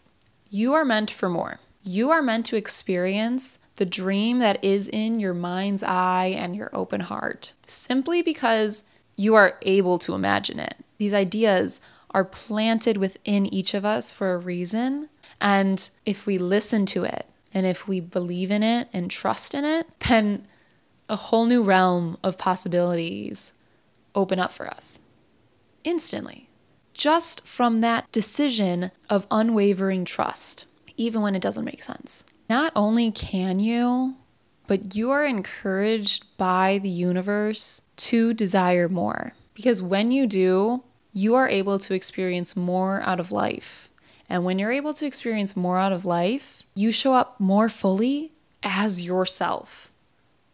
you 0.50 0.74
are 0.74 0.84
meant 0.84 1.10
for 1.10 1.28
more. 1.28 1.60
You 1.82 2.10
are 2.10 2.22
meant 2.22 2.46
to 2.46 2.56
experience 2.56 3.58
the 3.76 3.86
dream 3.86 4.38
that 4.38 4.62
is 4.62 4.88
in 4.88 5.18
your 5.18 5.34
mind's 5.34 5.82
eye 5.82 6.34
and 6.36 6.54
your 6.54 6.70
open 6.72 7.00
heart 7.00 7.54
simply 7.66 8.22
because 8.22 8.84
you 9.16 9.34
are 9.34 9.58
able 9.62 9.98
to 9.98 10.14
imagine 10.14 10.58
it. 10.58 10.76
These 10.98 11.14
ideas 11.14 11.80
are 12.10 12.24
planted 12.24 12.96
within 12.96 13.52
each 13.52 13.74
of 13.74 13.84
us 13.84 14.12
for 14.12 14.34
a 14.34 14.38
reason. 14.38 15.08
And 15.40 15.88
if 16.06 16.26
we 16.26 16.38
listen 16.38 16.86
to 16.86 17.04
it 17.04 17.26
and 17.52 17.66
if 17.66 17.88
we 17.88 18.00
believe 18.00 18.50
in 18.50 18.62
it 18.62 18.88
and 18.92 19.10
trust 19.10 19.54
in 19.54 19.64
it, 19.64 19.88
then 20.08 20.46
a 21.08 21.16
whole 21.16 21.46
new 21.46 21.62
realm 21.62 22.16
of 22.22 22.38
possibilities 22.38 23.52
open 24.14 24.38
up 24.38 24.52
for 24.52 24.68
us 24.68 25.00
instantly. 25.82 26.48
Just 26.94 27.46
from 27.46 27.80
that 27.80 28.10
decision 28.12 28.92
of 29.10 29.26
unwavering 29.30 30.04
trust, 30.04 30.64
even 30.96 31.20
when 31.20 31.34
it 31.34 31.42
doesn't 31.42 31.64
make 31.64 31.82
sense. 31.82 32.24
Not 32.48 32.72
only 32.76 33.10
can 33.10 33.58
you, 33.58 34.16
but 34.66 34.94
you 34.94 35.10
are 35.10 35.24
encouraged 35.24 36.24
by 36.36 36.78
the 36.82 36.88
universe 36.88 37.82
to 37.96 38.34
desire 38.34 38.88
more. 38.88 39.32
Because 39.54 39.80
when 39.82 40.10
you 40.10 40.26
do, 40.26 40.82
you 41.12 41.34
are 41.34 41.48
able 41.48 41.78
to 41.78 41.94
experience 41.94 42.56
more 42.56 43.00
out 43.02 43.20
of 43.20 43.30
life. 43.30 43.88
And 44.28 44.44
when 44.44 44.58
you're 44.58 44.72
able 44.72 44.94
to 44.94 45.06
experience 45.06 45.56
more 45.56 45.78
out 45.78 45.92
of 45.92 46.04
life, 46.04 46.62
you 46.74 46.90
show 46.92 47.14
up 47.14 47.38
more 47.38 47.68
fully 47.68 48.32
as 48.62 49.02
yourself. 49.02 49.92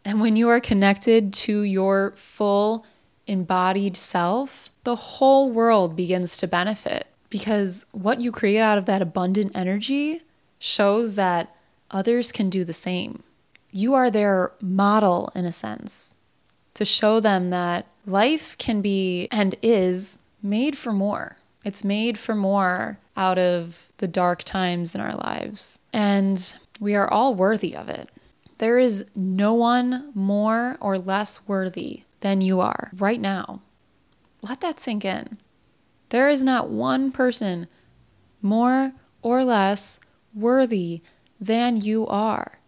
And 0.04 0.20
when 0.20 0.36
you 0.36 0.48
are 0.48 0.60
connected 0.60 1.32
to 1.34 1.62
your 1.62 2.12
full 2.16 2.84
embodied 3.26 3.96
self, 3.96 4.70
the 4.84 4.96
whole 4.96 5.50
world 5.50 5.96
begins 5.96 6.36
to 6.38 6.48
benefit 6.48 7.06
because 7.28 7.86
what 7.92 8.20
you 8.20 8.32
create 8.32 8.60
out 8.60 8.76
of 8.76 8.86
that 8.86 9.02
abundant 9.02 9.52
energy 9.54 10.22
shows 10.58 11.14
that 11.14 11.54
others 11.90 12.32
can 12.32 12.50
do 12.50 12.64
the 12.64 12.72
same. 12.72 13.22
You 13.70 13.94
are 13.94 14.10
their 14.10 14.52
model 14.60 15.30
in 15.34 15.44
a 15.44 15.52
sense 15.52 16.16
to 16.74 16.84
show 16.84 17.20
them 17.20 17.50
that 17.50 17.86
life 18.06 18.56
can 18.58 18.80
be 18.80 19.28
and 19.30 19.54
is 19.62 20.18
made 20.42 20.76
for 20.76 20.92
more. 20.92 21.36
It's 21.64 21.84
made 21.84 22.18
for 22.18 22.34
more 22.34 22.98
out 23.16 23.38
of 23.38 23.92
the 23.98 24.08
dark 24.08 24.42
times 24.44 24.94
in 24.94 25.00
our 25.00 25.14
lives. 25.14 25.78
And 25.92 26.56
we 26.80 26.94
are 26.94 27.08
all 27.08 27.34
worthy 27.34 27.76
of 27.76 27.88
it. 27.88 28.08
There 28.58 28.78
is 28.78 29.06
no 29.14 29.52
one 29.52 30.10
more 30.14 30.76
or 30.80 30.98
less 30.98 31.46
worthy 31.46 32.04
than 32.20 32.40
you 32.40 32.60
are 32.60 32.90
right 32.96 33.20
now. 33.20 33.60
Let 34.42 34.60
that 34.60 34.80
sink 34.80 35.04
in. 35.04 35.38
There 36.10 36.28
is 36.28 36.42
not 36.42 36.70
one 36.70 37.12
person 37.12 37.68
more 38.42 38.92
or 39.22 39.44
less 39.44 40.00
worthy 40.34 41.02
than 41.40 41.80
you 41.80 42.06
are. 42.06 42.58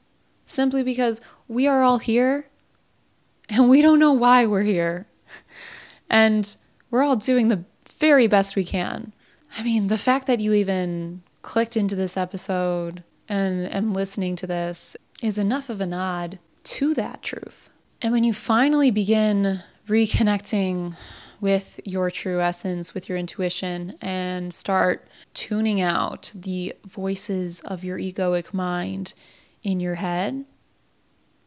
Simply 0.46 0.82
because 0.82 1.20
we 1.48 1.66
are 1.66 1.82
all 1.82 1.98
here 1.98 2.48
and 3.48 3.68
we 3.68 3.82
don't 3.82 3.98
know 3.98 4.12
why 4.12 4.46
we're 4.46 4.62
here. 4.62 5.06
And 6.08 6.56
we're 6.90 7.02
all 7.02 7.16
doing 7.16 7.48
the 7.48 7.64
very 7.98 8.26
best 8.26 8.56
we 8.56 8.64
can. 8.64 9.12
I 9.56 9.62
mean, 9.62 9.86
the 9.86 9.98
fact 9.98 10.26
that 10.26 10.40
you 10.40 10.52
even 10.52 11.22
clicked 11.42 11.76
into 11.76 11.94
this 11.96 12.16
episode 12.16 13.02
and 13.28 13.72
am 13.72 13.92
listening 13.92 14.36
to 14.36 14.46
this 14.46 14.96
is 15.22 15.38
enough 15.38 15.68
of 15.70 15.80
a 15.80 15.86
nod 15.86 16.38
to 16.64 16.94
that 16.94 17.22
truth. 17.22 17.70
And 18.00 18.12
when 18.12 18.24
you 18.24 18.32
finally 18.32 18.90
begin 18.90 19.62
reconnecting 19.88 20.96
with 21.42 21.80
your 21.84 22.08
true 22.08 22.40
essence, 22.40 22.94
with 22.94 23.08
your 23.08 23.18
intuition, 23.18 23.96
and 24.00 24.54
start 24.54 25.08
tuning 25.34 25.80
out 25.80 26.30
the 26.34 26.72
voices 26.86 27.60
of 27.62 27.82
your 27.82 27.98
egoic 27.98 28.54
mind 28.54 29.12
in 29.64 29.80
your 29.80 29.96
head, 29.96 30.44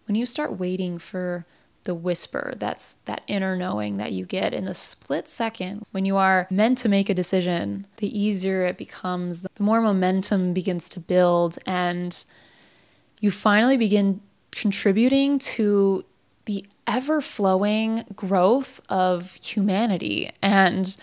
when 0.05 0.15
you 0.15 0.25
start 0.25 0.59
waiting 0.59 0.97
for 0.97 1.45
the 1.85 1.95
whisper, 1.95 2.53
that's 2.57 2.95
that 3.05 3.21
inner 3.27 3.55
knowing 3.55 3.95
that 3.95 4.11
you 4.11 4.25
get 4.25 4.53
in 4.53 4.65
the 4.65 4.73
split 4.73 5.29
second 5.29 5.85
when 5.91 6.03
you 6.03 6.17
are 6.17 6.45
meant 6.51 6.77
to 6.79 6.89
make 6.89 7.09
a 7.09 7.13
decision, 7.13 7.87
the 7.97 8.19
easier 8.19 8.65
it 8.65 8.77
becomes, 8.77 9.41
the 9.41 9.49
more 9.59 9.79
momentum 9.79 10.53
begins 10.53 10.89
to 10.89 10.99
build, 10.99 11.57
and 11.65 12.25
you 13.21 13.31
finally 13.31 13.77
begin 13.77 14.19
contributing 14.51 15.39
to 15.39 16.03
the 16.45 16.65
ever 16.87 17.21
flowing 17.21 18.05
growth 18.15 18.81
of 18.89 19.35
humanity 19.43 20.31
and 20.41 20.97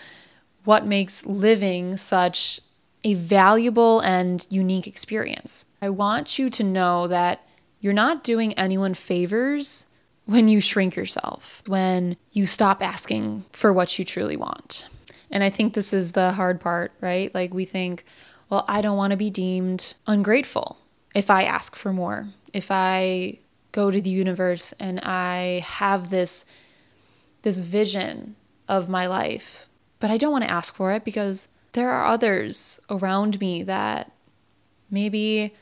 what 0.63 0.85
makes 0.85 1.25
living 1.25 1.97
such 1.97 2.61
a 3.03 3.13
valuable 3.15 3.99
and 3.99 4.47
unique 4.49 4.87
experience. 4.87 5.65
I 5.81 5.89
want 5.89 6.39
you 6.39 6.49
to 6.51 6.63
know 6.63 7.07
that 7.07 7.45
you're 7.81 7.91
not 7.91 8.23
doing 8.23 8.53
anyone 8.53 8.93
favors 8.93 9.87
when 10.25 10.47
you 10.47 10.61
shrink 10.61 10.95
yourself, 10.95 11.61
when 11.67 12.15
you 12.31 12.45
stop 12.45 12.81
asking 12.81 13.43
for 13.51 13.73
what 13.73 13.99
you 13.99 14.05
truly 14.05 14.37
want. 14.37 14.87
And 15.29 15.43
I 15.43 15.49
think 15.49 15.73
this 15.73 15.91
is 15.91 16.13
the 16.13 16.31
hard 16.31 16.61
part, 16.61 16.93
right? 17.01 17.33
Like 17.33 17.53
we 17.53 17.65
think, 17.65 18.05
well, 18.49 18.63
I 18.69 18.81
don't 18.81 18.95
want 18.95 19.11
to 19.11 19.17
be 19.17 19.29
deemed 19.29 19.95
ungrateful 20.07 20.77
if 21.13 21.29
I 21.29 21.43
ask 21.43 21.75
for 21.75 21.91
more, 21.91 22.29
if 22.53 22.71
I 22.71 23.39
go 23.73 23.91
to 23.91 23.99
the 23.99 24.09
universe 24.09 24.73
and 24.79 25.01
I 25.01 25.59
have 25.65 26.09
this 26.09 26.45
this 27.41 27.59
vision 27.59 28.37
of 28.69 28.87
my 28.87 29.05
life, 29.05 29.67
but 29.99 30.09
I 30.09 30.17
don't 30.17 30.31
want 30.31 30.45
to 30.45 30.49
ask 30.49 30.73
for 30.73 30.93
it 30.93 31.03
because 31.03 31.49
there 31.73 31.89
are 31.89 32.05
others 32.05 32.79
around 32.89 33.41
me 33.41 33.63
that 33.63 34.13
maybe 34.89 35.53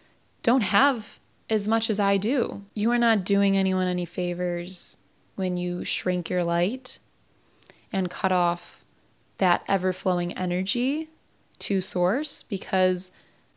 don't 0.43 0.61
have 0.61 1.19
as 1.49 1.67
much 1.67 1.89
as 1.89 1.99
I 1.99 2.17
do. 2.17 2.63
You 2.75 2.91
are 2.91 2.99
not 2.99 3.25
doing 3.25 3.57
anyone 3.57 3.87
any 3.87 4.05
favors 4.05 4.99
when 5.35 5.57
you 5.57 5.83
shrink 5.83 6.29
your 6.29 6.43
light 6.43 6.99
and 7.91 8.11
cut 8.11 8.31
off 8.31 8.85
that 9.39 9.63
ever 9.67 9.91
flowing 9.91 10.33
energy 10.37 11.09
to 11.59 11.81
source 11.81 12.43
because 12.43 13.11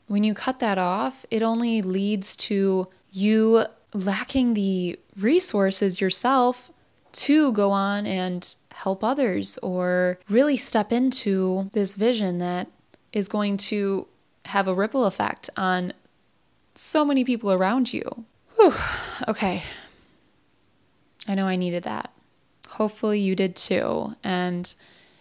when 0.06 0.24
you 0.24 0.32
cut 0.32 0.58
that 0.60 0.78
off, 0.78 1.26
it 1.30 1.42
only 1.42 1.82
leads 1.82 2.36
to 2.36 2.88
you 3.14 3.64
lacking 3.94 4.54
the 4.54 4.98
resources 5.16 6.00
yourself 6.00 6.70
to 7.12 7.52
go 7.52 7.70
on 7.70 8.06
and 8.06 8.56
help 8.72 9.04
others 9.04 9.56
or 9.58 10.18
really 10.28 10.56
step 10.56 10.90
into 10.90 11.70
this 11.72 11.94
vision 11.94 12.38
that 12.38 12.68
is 13.12 13.28
going 13.28 13.56
to 13.56 14.08
have 14.46 14.66
a 14.66 14.74
ripple 14.74 15.04
effect 15.04 15.48
on 15.56 15.92
so 16.74 17.04
many 17.04 17.24
people 17.24 17.52
around 17.52 17.92
you. 17.92 18.24
Whew. 18.56 18.74
Okay. 19.28 19.62
I 21.28 21.36
know 21.36 21.46
I 21.46 21.54
needed 21.54 21.84
that. 21.84 22.12
Hopefully 22.70 23.20
you 23.20 23.36
did 23.36 23.54
too. 23.54 24.16
And 24.24 24.74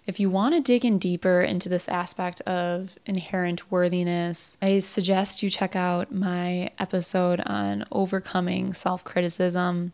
if 0.05 0.19
you 0.19 0.29
want 0.29 0.53
to 0.53 0.61
dig 0.61 0.83
in 0.83 0.97
deeper 0.97 1.41
into 1.41 1.69
this 1.69 1.87
aspect 1.87 2.41
of 2.41 2.97
inherent 3.05 3.71
worthiness, 3.71 4.57
I 4.61 4.79
suggest 4.79 5.41
you 5.41 5.49
check 5.49 5.75
out 5.75 6.13
my 6.13 6.71
episode 6.77 7.39
on 7.45 7.85
overcoming 7.91 8.73
self 8.73 9.03
criticism 9.03 9.93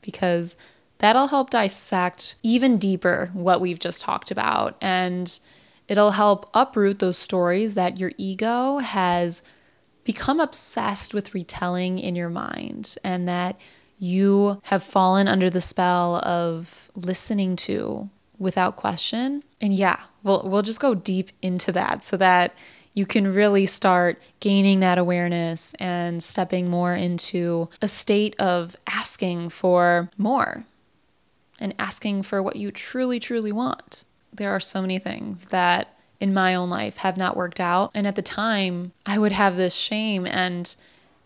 because 0.00 0.54
that'll 0.98 1.28
help 1.28 1.50
dissect 1.50 2.36
even 2.42 2.78
deeper 2.78 3.30
what 3.32 3.60
we've 3.60 3.80
just 3.80 4.00
talked 4.00 4.30
about. 4.30 4.76
And 4.80 5.38
it'll 5.88 6.12
help 6.12 6.48
uproot 6.54 7.00
those 7.00 7.18
stories 7.18 7.74
that 7.74 7.98
your 7.98 8.12
ego 8.16 8.78
has 8.78 9.42
become 10.04 10.38
obsessed 10.38 11.12
with 11.12 11.34
retelling 11.34 11.98
in 11.98 12.14
your 12.14 12.30
mind 12.30 12.96
and 13.02 13.26
that 13.26 13.58
you 13.98 14.60
have 14.64 14.84
fallen 14.84 15.26
under 15.26 15.50
the 15.50 15.60
spell 15.60 16.16
of 16.16 16.90
listening 16.94 17.56
to 17.56 18.08
without 18.38 18.76
question. 18.76 19.42
And 19.60 19.74
yeah, 19.74 20.00
we'll 20.22 20.42
we'll 20.44 20.62
just 20.62 20.80
go 20.80 20.94
deep 20.94 21.30
into 21.42 21.72
that 21.72 22.04
so 22.04 22.16
that 22.16 22.54
you 22.94 23.06
can 23.06 23.32
really 23.32 23.66
start 23.66 24.20
gaining 24.40 24.80
that 24.80 24.98
awareness 24.98 25.72
and 25.78 26.22
stepping 26.22 26.68
more 26.68 26.94
into 26.94 27.68
a 27.80 27.86
state 27.86 28.34
of 28.40 28.74
asking 28.88 29.50
for 29.50 30.10
more 30.18 30.64
and 31.60 31.74
asking 31.78 32.22
for 32.22 32.42
what 32.42 32.56
you 32.56 32.70
truly 32.70 33.20
truly 33.20 33.52
want. 33.52 34.04
There 34.32 34.50
are 34.50 34.60
so 34.60 34.80
many 34.80 34.98
things 34.98 35.46
that 35.46 35.96
in 36.18 36.34
my 36.34 36.54
own 36.54 36.70
life 36.70 36.96
have 36.98 37.16
not 37.16 37.36
worked 37.36 37.60
out 37.60 37.92
and 37.94 38.06
at 38.06 38.16
the 38.16 38.22
time 38.22 38.90
I 39.06 39.18
would 39.18 39.32
have 39.32 39.56
this 39.56 39.76
shame 39.76 40.26
and 40.26 40.74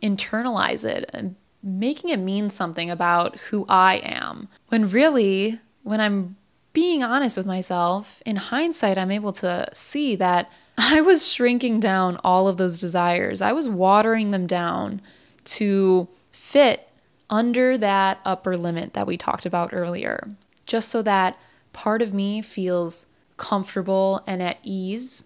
internalize 0.02 0.84
it 0.84 1.08
and 1.14 1.36
making 1.62 2.10
it 2.10 2.18
mean 2.18 2.50
something 2.50 2.90
about 2.90 3.38
who 3.40 3.64
I 3.68 3.96
am. 4.04 4.48
When 4.68 4.88
really 4.90 5.60
when 5.84 6.00
I'm 6.00 6.36
being 6.72 7.02
honest 7.02 7.36
with 7.36 7.46
myself, 7.46 8.22
in 8.24 8.36
hindsight, 8.36 8.98
I'm 8.98 9.10
able 9.10 9.32
to 9.32 9.68
see 9.72 10.16
that 10.16 10.50
I 10.78 11.00
was 11.00 11.30
shrinking 11.30 11.80
down 11.80 12.18
all 12.24 12.48
of 12.48 12.56
those 12.56 12.78
desires. 12.78 13.42
I 13.42 13.52
was 13.52 13.68
watering 13.68 14.30
them 14.30 14.46
down 14.46 15.00
to 15.44 16.08
fit 16.30 16.88
under 17.28 17.76
that 17.78 18.20
upper 18.24 18.56
limit 18.56 18.94
that 18.94 19.06
we 19.06 19.16
talked 19.16 19.46
about 19.46 19.70
earlier, 19.72 20.28
just 20.66 20.88
so 20.88 21.02
that 21.02 21.38
part 21.72 22.02
of 22.02 22.14
me 22.14 22.42
feels 22.42 23.06
comfortable 23.36 24.22
and 24.26 24.42
at 24.42 24.58
ease 24.62 25.24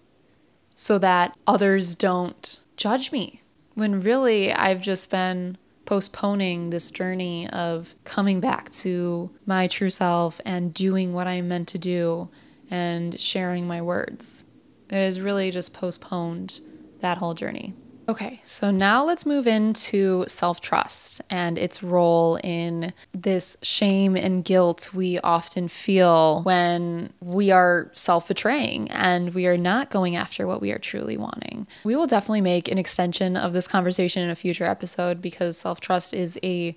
so 0.75 0.99
that 0.99 1.37
others 1.47 1.95
don't 1.95 2.61
judge 2.77 3.13
me. 3.13 3.43
When 3.75 4.01
really 4.01 4.53
I've 4.53 4.81
just 4.81 5.11
been 5.11 5.59
postponing 5.87 6.71
this 6.71 6.91
journey 6.91 7.49
of 7.51 7.95
coming 8.05 8.41
back 8.41 8.69
to 8.71 9.31
my 9.47 9.67
true 9.67 9.91
self 9.91 10.41
and 10.45 10.75
doing 10.75 11.13
what 11.13 11.27
I'm 11.27 11.49
meant 11.49 11.69
to 11.69 11.79
do 11.79 12.29
and 12.71 13.19
sharing 13.19 13.67
my 13.67 13.81
words. 13.81 14.45
It 14.91 14.97
has 14.97 15.21
really 15.21 15.51
just 15.51 15.73
postponed 15.73 16.61
that 17.01 17.19
whole 17.19 17.35
journey. 17.35 17.75
Okay, 18.09 18.41
so 18.45 18.71
now 18.71 19.05
let's 19.05 19.27
move 19.27 19.49
into 19.49 20.25
self 20.29 20.61
trust 20.61 21.21
and 21.29 21.59
its 21.59 21.83
role 21.83 22.39
in 22.45 22.93
this 23.13 23.57
shame 23.63 24.17
and 24.17 24.45
guilt 24.45 24.91
we 24.95 25.19
often 25.21 25.67
feel 25.67 26.43
when 26.43 27.13
we 27.21 27.51
are 27.51 27.91
self 27.95 28.29
betraying 28.29 28.91
and 28.93 29.35
we 29.35 29.47
are 29.47 29.57
not 29.57 29.91
going 29.91 30.15
after 30.15 30.47
what 30.47 30.61
we 30.61 30.71
are 30.71 30.79
truly 30.79 31.17
wanting. 31.17 31.67
We 31.83 31.97
will 31.97 32.07
definitely 32.07 32.43
make 32.43 32.71
an 32.71 32.79
extension 32.79 33.37
of 33.37 33.53
this 33.53 33.67
conversation 33.67 34.23
in 34.23 34.31
a 34.31 34.37
future 34.37 34.65
episode 34.65 35.21
because 35.21 35.59
self 35.59 35.81
trust 35.81 36.15
is 36.15 36.39
a 36.45 36.77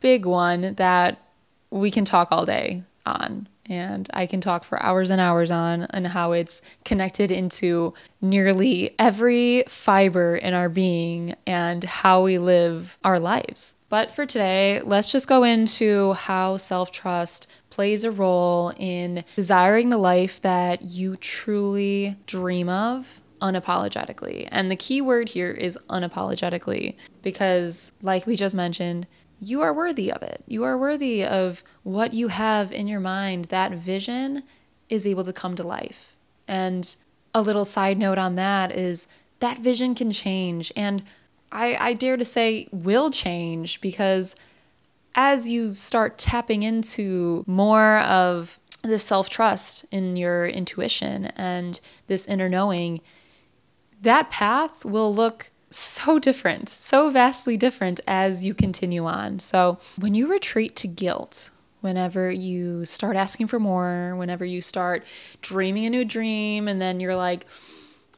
big 0.00 0.26
one 0.26 0.74
that 0.74 1.22
we 1.70 1.90
can 1.90 2.04
talk 2.04 2.28
all 2.30 2.44
day 2.44 2.82
on 3.06 3.48
and 3.66 4.08
I 4.12 4.26
can 4.26 4.40
talk 4.40 4.64
for 4.64 4.82
hours 4.82 5.10
and 5.10 5.20
hours 5.20 5.50
on 5.50 5.82
and 5.90 6.08
how 6.08 6.32
it's 6.32 6.62
connected 6.84 7.30
into 7.30 7.94
nearly 8.20 8.94
every 8.98 9.64
fiber 9.68 10.36
in 10.36 10.54
our 10.54 10.68
being 10.68 11.34
and 11.46 11.84
how 11.84 12.22
we 12.22 12.38
live 12.38 12.98
our 13.04 13.18
lives. 13.18 13.74
But 13.88 14.10
for 14.10 14.24
today, 14.26 14.80
let's 14.84 15.12
just 15.12 15.28
go 15.28 15.44
into 15.44 16.14
how 16.14 16.56
self 16.56 16.90
trust 16.90 17.46
plays 17.70 18.04
a 18.04 18.10
role 18.10 18.72
in 18.76 19.24
desiring 19.36 19.90
the 19.90 19.98
life 19.98 20.40
that 20.42 20.82
you 20.82 21.16
truly 21.16 22.16
dream 22.26 22.68
of 22.68 23.20
unapologetically. 23.42 24.48
And 24.50 24.70
the 24.70 24.76
key 24.76 25.02
word 25.02 25.28
here 25.28 25.50
is 25.50 25.78
unapologetically 25.90 26.94
because, 27.22 27.92
like 28.00 28.26
we 28.26 28.36
just 28.36 28.56
mentioned, 28.56 29.06
you 29.42 29.60
are 29.60 29.74
worthy 29.74 30.12
of 30.12 30.22
it. 30.22 30.44
You 30.46 30.62
are 30.62 30.78
worthy 30.78 31.24
of 31.24 31.64
what 31.82 32.14
you 32.14 32.28
have 32.28 32.70
in 32.70 32.86
your 32.86 33.00
mind. 33.00 33.46
That 33.46 33.72
vision 33.72 34.44
is 34.88 35.04
able 35.04 35.24
to 35.24 35.32
come 35.32 35.56
to 35.56 35.64
life. 35.64 36.16
And 36.46 36.94
a 37.34 37.42
little 37.42 37.64
side 37.64 37.98
note 37.98 38.18
on 38.18 38.36
that 38.36 38.70
is 38.70 39.08
that 39.40 39.58
vision 39.58 39.96
can 39.96 40.12
change. 40.12 40.70
And 40.76 41.02
I, 41.50 41.76
I 41.80 41.92
dare 41.94 42.16
to 42.16 42.24
say 42.24 42.68
will 42.70 43.10
change 43.10 43.80
because 43.80 44.36
as 45.16 45.48
you 45.48 45.70
start 45.70 46.18
tapping 46.18 46.62
into 46.62 47.42
more 47.48 47.98
of 47.98 48.60
this 48.84 49.02
self 49.02 49.28
trust 49.28 49.84
in 49.90 50.14
your 50.16 50.46
intuition 50.46 51.26
and 51.36 51.80
this 52.06 52.26
inner 52.26 52.48
knowing, 52.48 53.00
that 54.00 54.30
path 54.30 54.84
will 54.84 55.12
look 55.12 55.50
so 55.76 56.18
different, 56.18 56.68
so 56.68 57.10
vastly 57.10 57.56
different 57.56 58.00
as 58.06 58.44
you 58.44 58.54
continue 58.54 59.06
on. 59.06 59.38
So, 59.38 59.78
when 59.98 60.14
you 60.14 60.30
retreat 60.30 60.76
to 60.76 60.88
guilt, 60.88 61.50
whenever 61.80 62.30
you 62.30 62.84
start 62.84 63.16
asking 63.16 63.48
for 63.48 63.58
more, 63.58 64.14
whenever 64.16 64.44
you 64.44 64.60
start 64.60 65.04
dreaming 65.40 65.86
a 65.86 65.90
new 65.90 66.04
dream, 66.04 66.68
and 66.68 66.80
then 66.80 67.00
you're 67.00 67.16
like, 67.16 67.46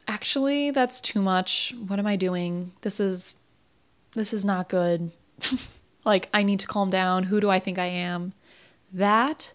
actually, 0.07 0.71
that's 0.71 1.01
too 1.01 1.23
much. 1.23 1.75
What 1.87 1.99
am 1.99 2.07
I 2.07 2.17
doing? 2.17 2.73
This 2.83 3.01
is 3.01 3.37
this 4.15 4.33
is 4.33 4.45
not 4.45 4.69
good. 4.69 5.11
like, 6.05 6.29
I 6.33 6.43
need 6.43 6.61
to 6.61 6.67
calm 6.67 6.91
down. 6.91 7.25
Who 7.25 7.41
do 7.41 7.51
I 7.51 7.59
think 7.59 7.79
I 7.79 7.87
am? 7.87 8.33
That, 8.93 9.53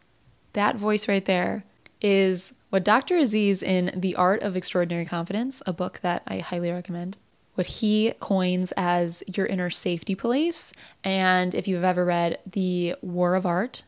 that 0.53 0.75
voice 0.75 1.07
right 1.07 1.23
there 1.23 1.63
is 2.01 2.53
what 2.69 2.83
Dr. 2.83 3.17
Aziz 3.17 3.63
in 3.63 3.91
The 3.95 4.15
Art 4.15 4.41
of 4.41 4.55
Extraordinary 4.55 5.05
Confidence, 5.05 5.61
a 5.65 5.73
book 5.73 5.99
that 6.01 6.23
I 6.27 6.39
highly 6.39 6.71
recommend, 6.71 7.17
what 7.59 7.67
he 7.67 8.13
coins 8.21 8.71
as 8.77 9.21
your 9.27 9.45
inner 9.45 9.69
safety 9.69 10.15
police. 10.15 10.71
And 11.03 11.53
if 11.53 11.67
you've 11.67 11.83
ever 11.83 12.05
read 12.05 12.39
The 12.49 12.95
War 13.01 13.35
of 13.35 13.45
Art, 13.45 13.83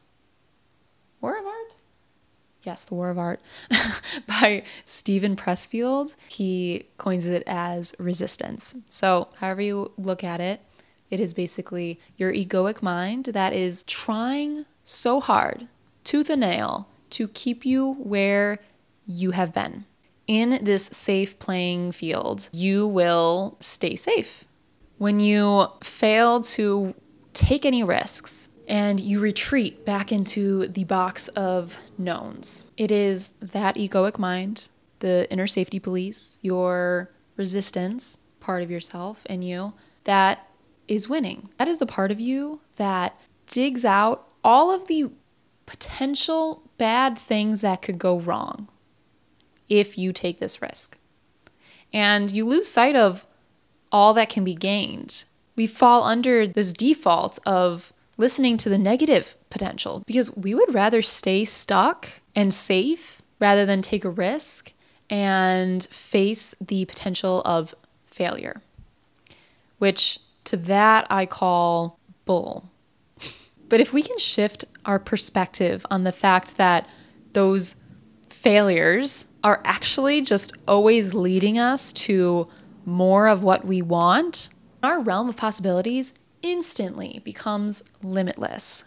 War 1.21 1.39
of 1.39 1.45
Art? 1.45 1.75
Yes, 2.63 2.84
The 2.84 2.95
War 2.95 3.12
of 3.12 3.17
Art 3.17 3.39
by 4.27 4.63
Steven 4.84 5.38
Pressfield, 5.38 6.17
he 6.27 6.88
coins 6.97 7.25
it 7.25 7.43
as 7.47 7.95
resistance. 7.97 8.75
So, 8.89 9.29
however 9.38 9.62
you 9.62 9.93
look 9.97 10.21
at 10.21 10.41
it, 10.41 10.60
it 11.10 11.21
is 11.21 11.34
basically 11.34 11.97
your 12.17 12.34
egoic 12.34 12.81
mind 12.81 13.27
that 13.27 13.53
is 13.53 13.84
trying 13.84 14.65
so 14.84 15.21
hard, 15.21 15.69
tooth 16.03 16.29
and 16.29 16.41
nail, 16.41 16.89
to 17.12 17.29
keep 17.29 17.65
you 17.65 17.93
where 17.93 18.60
you 19.07 19.31
have 19.31 19.53
been. 19.53 19.86
In 20.27 20.63
this 20.63 20.86
safe 20.86 21.39
playing 21.39 21.91
field, 21.91 22.49
you 22.53 22.88
will 22.88 23.57
stay 23.60 23.95
safe. 23.95 24.45
When 24.97 25.19
you 25.19 25.67
fail 25.84 26.41
to 26.41 26.93
take 27.34 27.65
any 27.65 27.84
risks 27.84 28.49
and 28.67 28.99
you 28.99 29.19
retreat 29.19 29.86
back 29.86 30.12
into 30.12 30.67
the 30.67 30.84
box 30.84 31.27
of 31.29 31.77
knowns, 31.97 32.65
it 32.77 32.91
is 32.91 33.34
that 33.41 33.75
egoic 33.75 34.19
mind, 34.19 34.69
the 34.99 35.29
inner 35.31 35.47
safety 35.47 35.79
police, 35.79 36.39
your 36.41 37.10
resistance 37.36 38.19
part 38.39 38.63
of 38.63 38.69
yourself 38.69 39.25
and 39.27 39.43
you 39.43 39.73
that 40.03 40.47
is 40.88 41.10
winning. 41.10 41.49
That 41.57 41.67
is 41.67 41.79
the 41.79 41.86
part 41.86 42.12
of 42.12 42.19
you 42.19 42.62
that 42.77 43.19
digs 43.47 43.86
out 43.86 44.29
all 44.43 44.71
of 44.71 44.88
the 44.88 45.10
potential 45.65 46.63
bad 46.77 47.17
things 47.17 47.62
that 47.62 47.81
could 47.81 47.97
go 47.97 48.19
wrong 48.19 48.67
if 49.71 49.97
you 49.97 50.12
take 50.12 50.39
this 50.39 50.62
risk. 50.62 50.99
And 51.93 52.29
you 52.29 52.45
lose 52.45 52.67
sight 52.67 52.95
of 52.95 53.25
all 53.89 54.13
that 54.13 54.29
can 54.29 54.43
be 54.43 54.53
gained. 54.53 55.23
We 55.55 55.65
fall 55.65 56.03
under 56.03 56.45
this 56.45 56.73
default 56.73 57.39
of 57.45 57.93
listening 58.17 58.57
to 58.57 58.69
the 58.69 58.77
negative 58.77 59.38
potential 59.49 60.03
because 60.05 60.36
we 60.36 60.53
would 60.53 60.73
rather 60.73 61.01
stay 61.01 61.45
stuck 61.45 62.21
and 62.36 62.53
safe 62.53 63.21
rather 63.39 63.65
than 63.65 63.81
take 63.81 64.03
a 64.03 64.10
risk 64.10 64.73
and 65.10 65.86
face 65.86 66.53
the 66.60 66.84
potential 66.86 67.41
of 67.45 67.73
failure, 68.05 68.62
which 69.79 70.19
to 70.43 70.57
that 70.57 71.07
I 71.10 71.25
call 71.25 71.97
bull. 72.25 72.69
but 73.69 73.79
if 73.79 73.93
we 73.93 74.01
can 74.03 74.17
shift 74.17 74.65
our 74.86 74.99
perspective 74.99 75.86
on 75.89 76.03
the 76.03 76.12
fact 76.12 76.57
that 76.57 76.89
those 77.34 77.75
failures 78.31 79.27
are 79.43 79.61
actually 79.65 80.21
just 80.21 80.53
always 80.67 81.13
leading 81.13 81.57
us 81.57 81.93
to 81.93 82.47
more 82.85 83.27
of 83.27 83.43
what 83.43 83.65
we 83.65 83.81
want, 83.81 84.49
our 84.81 84.99
realm 84.99 85.29
of 85.29 85.37
possibilities 85.37 86.13
instantly 86.41 87.21
becomes 87.23 87.83
limitless. 88.01 88.83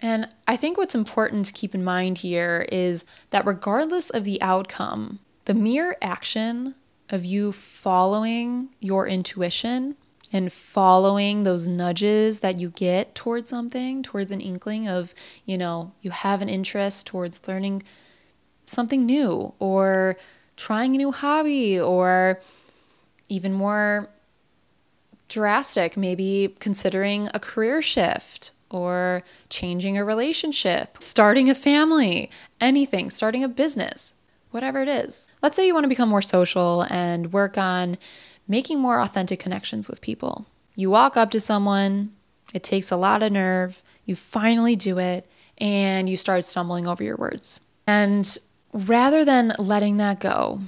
And 0.00 0.28
I 0.48 0.56
think 0.56 0.76
what's 0.76 0.94
important 0.94 1.46
to 1.46 1.52
keep 1.52 1.74
in 1.74 1.84
mind 1.84 2.18
here 2.18 2.66
is 2.70 3.04
that 3.30 3.46
regardless 3.46 4.10
of 4.10 4.24
the 4.24 4.42
outcome, 4.42 5.20
the 5.44 5.54
mere 5.54 5.96
action 6.02 6.74
of 7.08 7.24
you 7.24 7.52
following 7.52 8.70
your 8.80 9.06
intuition 9.06 9.96
and 10.32 10.52
following 10.52 11.42
those 11.44 11.68
nudges 11.68 12.40
that 12.40 12.58
you 12.58 12.70
get 12.70 13.14
towards 13.14 13.50
something, 13.50 14.02
towards 14.02 14.32
an 14.32 14.40
inkling 14.40 14.88
of, 14.88 15.14
you 15.44 15.56
know, 15.56 15.92
you 16.00 16.10
have 16.10 16.42
an 16.42 16.48
interest 16.48 17.06
towards 17.06 17.46
learning 17.46 17.82
something 18.66 19.04
new 19.06 19.52
or 19.58 20.16
trying 20.56 20.94
a 20.94 20.98
new 20.98 21.12
hobby 21.12 21.78
or 21.78 22.40
even 23.28 23.52
more 23.52 24.08
drastic, 25.28 25.96
maybe 25.96 26.54
considering 26.60 27.28
a 27.32 27.40
career 27.40 27.80
shift 27.80 28.52
or 28.70 29.22
changing 29.48 29.96
a 29.96 30.04
relationship, 30.04 30.96
starting 31.00 31.48
a 31.48 31.54
family, 31.54 32.30
anything, 32.60 33.10
starting 33.10 33.42
a 33.42 33.48
business, 33.48 34.14
whatever 34.50 34.82
it 34.82 34.88
is. 34.88 35.28
Let's 35.42 35.56
say 35.56 35.66
you 35.66 35.74
want 35.74 35.84
to 35.84 35.88
become 35.88 36.08
more 36.08 36.22
social 36.22 36.86
and 36.90 37.32
work 37.32 37.56
on 37.56 37.98
making 38.48 38.80
more 38.80 39.00
authentic 39.00 39.38
connections 39.38 39.88
with 39.88 40.00
people. 40.00 40.46
You 40.74 40.90
walk 40.90 41.16
up 41.16 41.30
to 41.32 41.40
someone, 41.40 42.12
it 42.52 42.62
takes 42.62 42.90
a 42.90 42.96
lot 42.96 43.22
of 43.22 43.32
nerve, 43.32 43.82
you 44.04 44.16
finally 44.16 44.76
do 44.76 44.98
it, 44.98 45.26
and 45.58 46.08
you 46.08 46.16
start 46.16 46.44
stumbling 46.44 46.86
over 46.86 47.02
your 47.02 47.16
words. 47.16 47.60
And 47.86 48.38
rather 48.72 49.24
than 49.24 49.54
letting 49.58 49.96
that 49.98 50.20
go, 50.20 50.60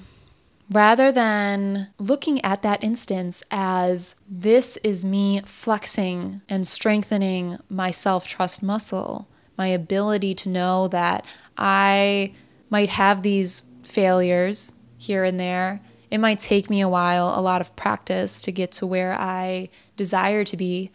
rather 0.71 1.12
than 1.12 1.88
looking 1.99 2.45
at 2.45 2.62
that 2.62 2.83
instance 2.83 3.43
as 3.51 4.14
this 4.29 4.77
is 4.79 5.05
me 5.05 5.43
flexing 5.45 6.43
and 6.49 6.67
strengthening 6.67 7.59
my 7.69 7.90
self 7.90 8.27
trust 8.27 8.62
muscle, 8.62 9.29
my 9.57 9.69
ability 9.69 10.35
to 10.35 10.49
know 10.49 10.88
that 10.88 11.25
I 11.57 12.35
might 12.71 12.90
have 12.90 13.23
these 13.23 13.62
failures 13.83 14.73
here 14.99 15.25
and 15.25 15.38
there 15.38 15.81
it 16.14 16.19
might 16.19 16.38
take 16.38 16.71
me 16.71 16.81
a 16.81 16.88
while, 16.88 17.33
a 17.37 17.43
lot 17.43 17.61
of 17.61 17.75
practice 17.75 18.40
to 18.43 18.53
get 18.53 18.71
to 18.73 18.87
where 18.87 19.14
I 19.19 19.69
desire 19.97 20.45
to 20.45 20.57
be, 20.57 20.93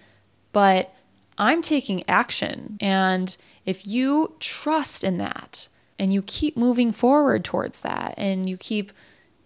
but 0.54 0.95
I'm 1.38 1.62
taking 1.62 2.08
action. 2.08 2.78
And 2.80 3.36
if 3.65 3.86
you 3.86 4.38
trust 4.39 5.04
in 5.04 5.17
that 5.17 5.67
and 6.00 6.14
you 6.14 6.22
keep 6.22 6.56
moving 6.56 6.92
forward 6.92 7.44
towards 7.44 7.82
that 7.82 8.14
and 8.18 8.50
you 8.50 8.58
keep 8.58 8.92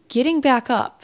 getting 0.07 0.39
back 0.39 0.69
up, 0.69 1.03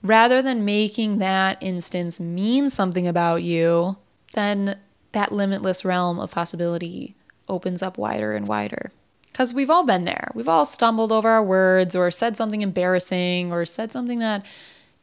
rather 0.00 0.40
than 0.40 0.64
making 0.64 1.18
that 1.18 1.58
instance 1.60 2.20
mean 2.20 2.70
something 2.70 3.06
about 3.06 3.42
you, 3.42 3.96
then 4.34 4.78
that 5.12 5.32
limitless 5.32 5.84
realm 5.84 6.20
of 6.20 6.30
possibility 6.30 7.16
opens 7.48 7.82
up 7.82 7.98
wider 7.98 8.34
and 8.34 8.46
wider. 8.46 8.92
Because 9.26 9.52
we've 9.52 9.70
all 9.70 9.84
been 9.84 10.04
there. 10.04 10.30
We've 10.34 10.48
all 10.48 10.64
stumbled 10.64 11.10
over 11.10 11.28
our 11.28 11.42
words 11.42 11.96
or 11.96 12.10
said 12.10 12.36
something 12.36 12.62
embarrassing 12.62 13.52
or 13.52 13.64
said 13.64 13.90
something 13.90 14.20
that, 14.20 14.46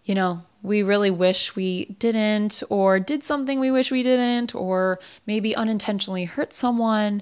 you 0.03 0.15
know, 0.15 0.43
we 0.61 0.81
really 0.81 1.11
wish 1.11 1.55
we 1.55 1.85
didn't, 1.99 2.63
or 2.69 2.99
did 2.99 3.23
something 3.23 3.59
we 3.59 3.71
wish 3.71 3.91
we 3.91 4.01
didn't, 4.01 4.55
or 4.55 4.99
maybe 5.25 5.55
unintentionally 5.55 6.25
hurt 6.25 6.53
someone, 6.53 7.21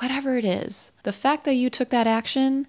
whatever 0.00 0.36
it 0.36 0.44
is. 0.44 0.92
The 1.02 1.12
fact 1.12 1.44
that 1.44 1.54
you 1.54 1.70
took 1.70 1.90
that 1.90 2.06
action, 2.06 2.66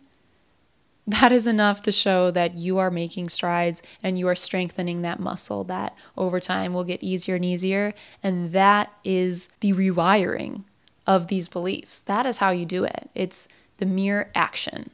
that 1.06 1.32
is 1.32 1.48
enough 1.48 1.82
to 1.84 1.92
show 1.92 2.32
that 2.32 2.56
you 2.56 2.78
are 2.78 2.92
making 2.92 3.30
strides 3.30 3.82
and 4.04 4.18
you 4.18 4.28
are 4.28 4.36
strengthening 4.36 5.02
that 5.02 5.20
muscle 5.20 5.64
that 5.66 5.96
over 6.18 6.40
time 6.40 6.74
will 6.74 6.84
get 6.84 7.02
easier 7.04 7.36
and 7.36 7.46
easier. 7.46 7.94
And 8.22 8.52
that 8.52 8.92
is 9.04 9.50
the 9.62 9.74
rewiring 9.74 10.64
of 11.06 11.28
these 11.28 11.48
beliefs. 11.48 12.02
That 12.02 12.26
is 12.26 12.40
how 12.40 12.52
you 12.52 12.66
do 12.66 12.84
it. 12.84 13.10
It's 13.16 13.48
the 13.78 13.86
mere 13.86 14.30
action. 14.36 14.90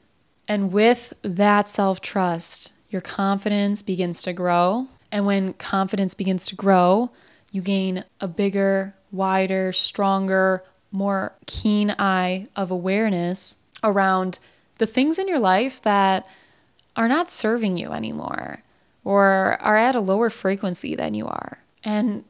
And 0.48 0.72
with 0.72 1.14
that 1.24 1.68
self 1.68 2.02
trust, 2.02 2.74
your 2.90 3.02
confidence 3.02 3.82
begins 3.82 4.22
to 4.24 4.34
grow. 4.34 4.88
And 5.12 5.26
when 5.26 5.54
confidence 5.54 6.14
begins 6.14 6.46
to 6.48 6.56
grow, 6.56 7.12
you 7.52 7.62
gain 7.62 8.04
a 8.20 8.28
bigger, 8.28 8.96
wider, 9.12 9.72
stronger, 9.72 10.64
more 10.94 11.34
keen 11.46 11.94
eye 12.00 12.48
of 12.56 12.72
awareness 12.72 13.58
around 13.84 14.40
the 14.78 14.86
things 14.86 15.20
in 15.20 15.28
your 15.28 15.40
life 15.40 15.82
that 15.82 16.26
are 16.96 17.08
not 17.08 17.30
serving 17.30 17.76
you 17.76 17.92
anymore 17.92 18.64
or 19.04 19.58
are 19.60 19.76
at 19.76 19.96
a 19.96 20.00
lower 20.00 20.30
frequency 20.30 20.96
than 20.96 21.14
you 21.14 21.28
are. 21.28 21.60
And 21.84 22.24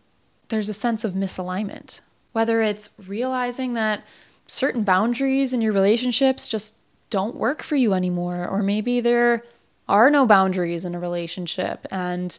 there's 0.48 0.70
a 0.70 0.74
sense 0.74 1.04
of 1.04 1.14
misalignment, 1.14 2.02
whether 2.32 2.62
it's 2.62 2.92
realizing 3.08 3.74
that 3.74 4.04
certain 4.48 4.84
boundaries 4.84 5.54
in 5.54 5.62
your 5.62 5.74
relationships 5.74 6.48
just 6.48 6.76
don't 7.10 7.36
work 7.36 7.62
for 7.62 7.76
you 7.76 7.94
anymore. 7.94 8.48
Or 8.48 8.64
maybe 8.64 9.00
there 9.00 9.44
are 9.88 10.10
no 10.10 10.26
boundaries 10.26 10.86
in 10.86 10.96
a 10.96 11.00
relationship 11.00 11.86
and 11.92 12.38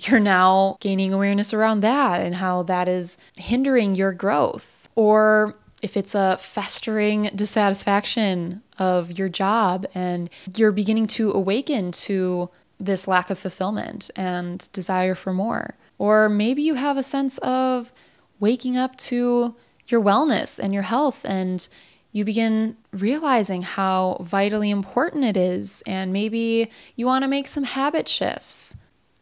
you're 0.00 0.20
now 0.20 0.76
gaining 0.80 1.12
awareness 1.12 1.52
around 1.52 1.80
that 1.80 2.20
and 2.20 2.36
how 2.36 2.62
that 2.64 2.88
is 2.88 3.18
hindering 3.34 3.94
your 3.94 4.12
growth. 4.12 4.77
Or 4.98 5.54
if 5.80 5.96
it's 5.96 6.16
a 6.16 6.36
festering 6.40 7.30
dissatisfaction 7.32 8.64
of 8.80 9.16
your 9.16 9.28
job 9.28 9.86
and 9.94 10.28
you're 10.56 10.72
beginning 10.72 11.06
to 11.06 11.30
awaken 11.30 11.92
to 11.92 12.50
this 12.80 13.06
lack 13.06 13.30
of 13.30 13.38
fulfillment 13.38 14.10
and 14.16 14.68
desire 14.72 15.14
for 15.14 15.32
more. 15.32 15.76
Or 15.98 16.28
maybe 16.28 16.62
you 16.62 16.74
have 16.74 16.96
a 16.96 17.04
sense 17.04 17.38
of 17.38 17.92
waking 18.40 18.76
up 18.76 18.96
to 18.96 19.54
your 19.86 20.02
wellness 20.02 20.58
and 20.58 20.74
your 20.74 20.82
health 20.82 21.24
and 21.24 21.68
you 22.10 22.24
begin 22.24 22.76
realizing 22.90 23.62
how 23.62 24.16
vitally 24.20 24.68
important 24.68 25.22
it 25.22 25.36
is 25.36 25.80
and 25.86 26.12
maybe 26.12 26.72
you 26.96 27.06
want 27.06 27.22
to 27.22 27.28
make 27.28 27.46
some 27.46 27.62
habit 27.62 28.08
shifts. 28.08 28.76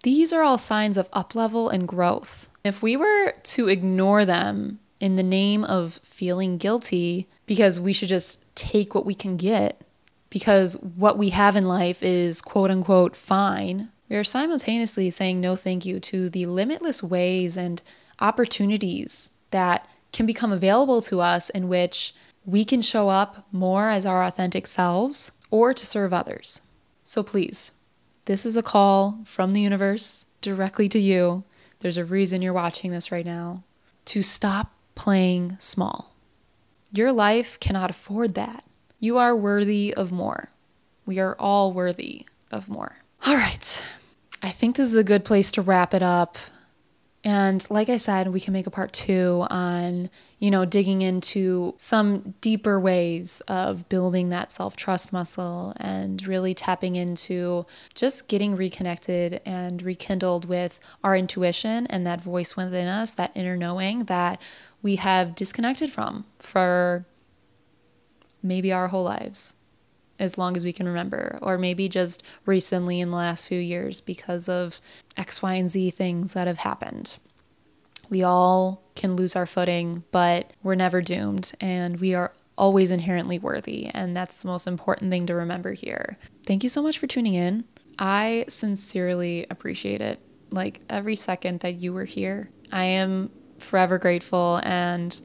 These 0.05 0.33
are 0.33 0.43
all 0.43 0.57
signs 0.57 0.97
of 0.97 1.11
up 1.13 1.35
level 1.35 1.69
and 1.69 1.87
growth. 1.87 2.49
If 2.65 2.83
we 2.83 2.97
were 2.97 3.35
to 3.43 3.69
ignore 3.69 4.25
them 4.25 4.79
in 5.01 5.17
the 5.17 5.23
name 5.23 5.65
of 5.65 6.01
feeling 6.03 6.59
guilty 6.59 7.29
because 7.47 7.79
we 7.79 7.93
should 7.93 8.09
just 8.09 8.45
take 8.55 8.95
what 8.95 9.07
we 9.07 9.15
can 9.15 9.37
get, 9.37 9.83
because 10.31 10.75
what 10.75 11.19
we 11.19 11.31
have 11.31 11.57
in 11.57 11.67
life 11.67 12.03
is 12.03 12.41
quote 12.41 12.71
unquote 12.71 13.17
fine, 13.17 13.91
we 14.09 14.17
are 14.17 14.25
simultaneously 14.25 15.11
saying 15.11 15.41
no 15.41 15.57
thank 15.57 15.85
you 15.85 15.99
to 16.01 16.31
the 16.31 16.47
limitless 16.47 17.03
ways 17.03 17.57
and 17.57 17.83
opportunities 18.21 19.31
that 19.51 19.89
can 20.13 20.27
become 20.27 20.53
available 20.53 21.01
to 21.03 21.21
us 21.21 21.51
in 21.51 21.69
which 21.69 22.15
we 22.45 22.65
can 22.65 22.81
show 22.81 23.09
up 23.09 23.47
more 23.51 23.91
as 23.91 24.07
our 24.07 24.25
authentic 24.25 24.67
selves 24.67 25.33
or 25.51 25.75
to 25.75 25.85
serve 25.85 26.13
others. 26.13 26.63
So 27.03 27.23
please, 27.23 27.73
this 28.27 28.47
is 28.47 28.57
a 28.57 28.63
call 28.63 29.21
from 29.25 29.53
the 29.53 29.61
universe 29.61 30.27
directly 30.41 30.89
to 30.91 30.99
you. 30.99 31.45
There's 31.81 31.99
a 31.99 32.05
reason 32.05 32.43
you're 32.43 32.53
watching 32.53 32.93
this 32.93 33.13
right 33.13 33.27
now 33.27 33.65
to 34.07 34.23
stop 34.23 34.73
playing 34.97 35.57
small. 35.61 36.13
Your 36.91 37.13
life 37.13 37.61
cannot 37.61 37.91
afford 37.91 38.35
that. 38.35 38.65
You 38.99 39.19
are 39.19 39.37
worthy 39.37 39.95
of 39.95 40.11
more. 40.11 40.51
We 41.05 41.21
are 41.21 41.37
all 41.39 41.73
worthy 41.73 42.27
of 42.51 42.69
more. 42.69 42.97
All 43.25 43.37
right. 43.37 43.87
I 44.43 44.49
think 44.49 44.77
this 44.77 44.87
is 44.87 44.95
a 44.97 45.05
good 45.05 45.25
place 45.25 45.53
to 45.53 45.63
wrap 45.63 45.95
it 45.95 46.03
up. 46.03 46.37
And 47.25 47.69
like 47.71 47.89
I 47.89 47.97
said, 47.97 48.29
we 48.29 48.39
can 48.39 48.53
make 48.53 48.69
a 48.69 48.71
part 48.71 48.93
two 48.93 49.45
on, 49.51 50.11
you 50.39 50.49
know, 50.49 50.65
digging 50.65 51.03
into 51.03 51.75
some 51.77 52.35
deeper 52.41 52.79
ways 52.79 53.41
of 53.49 53.89
building 53.89 54.29
that 54.29 54.53
self 54.53 54.77
trust 54.77 55.13
muscle 55.13 55.73
and 55.79 56.25
really 56.25 56.55
tapping 56.55 56.95
into 56.95 57.67
just 57.95 58.29
getting 58.29 58.55
reconnected 58.55 59.41
and 59.45 59.83
rekindled 59.83 60.45
with 60.49 60.79
our 61.03 61.17
intuition 61.17 61.89
and 61.89 62.07
that 62.07 62.21
voice 62.23 62.57
within 62.57 62.87
us, 62.87 63.15
that 63.15 63.33
inner 63.35 63.57
knowing 63.57 64.05
that 64.05 64.41
we 64.87 64.95
have 64.95 65.35
disconnected 65.35 65.91
from 65.91 66.25
for 66.39 67.05
maybe 68.41 68.73
our 68.73 68.87
whole 68.87 69.03
lives 69.03 69.57
as 70.21 70.39
long 70.39 70.57
as 70.57 70.65
we 70.65 70.73
can 70.73 70.87
remember, 70.87 71.41
or 71.43 71.59
maybe 71.59 71.89
just 71.89 72.23
recently 72.45 73.01
in 73.01 73.11
the 73.11 73.17
last 73.17 73.49
few 73.49 73.59
years 73.59 74.01
because 74.01 74.49
of 74.49 74.81
X, 75.17 75.43
Y, 75.43 75.55
and 75.55 75.69
Z 75.69 75.91
things 75.91 76.35
that 76.35 76.47
have 76.47 76.59
happened. 76.59 77.19
We 78.09 78.23
all 78.23 78.85
can 78.95 79.17
lose 79.17 79.35
our 79.35 79.45
footing, 79.45 80.05
but 80.13 80.53
we're 80.63 80.77
never 80.77 81.03
doomed, 81.03 81.53
and 81.61 81.99
we 81.99 82.15
are 82.15 82.33
always 82.57 82.93
inherently 82.93 83.41
worthy. 83.41 83.87
And 83.87 84.15
that's 84.15 84.41
the 84.41 84.49
most 84.49 84.69
important 84.69 85.11
thing 85.11 85.27
to 85.27 85.35
remember 85.35 85.73
here. 85.73 86.17
Thank 86.45 86.63
you 86.63 86.69
so 86.69 86.81
much 86.81 86.97
for 86.97 87.09
tuning 87.09 87.35
in. 87.35 87.65
I 87.99 88.45
sincerely 88.47 89.49
appreciate 89.51 90.01
it. 90.01 90.21
Like 90.53 90.81
every 90.89 91.17
second 91.17 91.59
that 91.61 91.75
you 91.75 91.93
were 91.93 92.05
here, 92.05 92.51
I 92.71 92.85
am 92.85 93.31
forever 93.59 93.99
grateful 93.99 94.61
and 94.63 95.21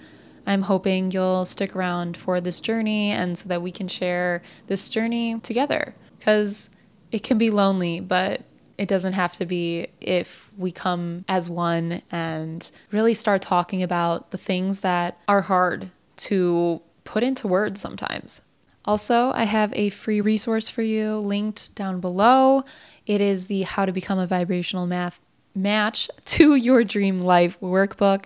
I'm 0.48 0.64
hoping 0.64 1.12
you'll 1.12 1.46
stick 1.46 1.76
around 1.76 2.18
for 2.18 2.42
this 2.42 2.62
journey 2.62 3.12
and 3.12 3.38
so 3.38 3.48
that 3.50 3.62
we 3.62 3.72
can 3.72 3.88
share 3.88 4.42
this 4.68 4.90
journey 4.90 5.40
together 5.40 5.96
because 6.18 6.70
it 7.12 7.24
can 7.24 7.38
be 7.38 7.50
lonely, 7.50 8.00
but 8.00 8.42
it 8.78 8.88
doesn't 8.88 9.14
have 9.14 9.34
to 9.34 9.46
be 9.46 9.88
if 10.00 10.50
we 10.58 10.72
come 10.72 11.26
as 11.30 11.50
one 11.50 12.02
and 12.12 12.72
really 12.92 13.14
start 13.14 13.42
talking 13.42 13.84
about 13.84 14.32
the 14.32 14.38
things 14.38 14.82
that 14.82 15.20
are 15.28 15.42
hard 15.42 15.92
to 16.18 16.82
put 17.04 17.24
into 17.24 17.48
words 17.48 17.80
sometimes. 17.80 18.42
Also, 18.84 19.32
I 19.34 19.44
have 19.44 19.72
a 19.76 19.90
free 19.90 20.22
resource 20.22 20.68
for 20.68 20.82
you 20.82 21.18
linked 21.18 21.76
down 21.76 22.00
below. 22.00 22.64
It 23.06 23.22
is 23.22 23.46
the 23.46 23.62
How 23.62 23.86
to 23.86 23.92
Become 23.92 24.18
a 24.18 24.26
Vibrational 24.26 24.88
Math 24.88 25.22
Match 25.54 26.10
to 26.26 26.56
Your 26.56 26.84
Dream 26.84 27.22
Life 27.22 27.60
workbook. 27.60 28.26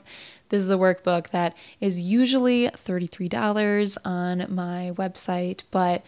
This 0.50 0.62
is 0.62 0.70
a 0.70 0.78
workbook 0.78 1.30
that 1.30 1.58
is 1.80 2.02
usually 2.02 2.68
$33 2.68 3.98
on 4.06 4.46
my 4.50 4.92
website, 4.96 5.64
but 5.72 6.06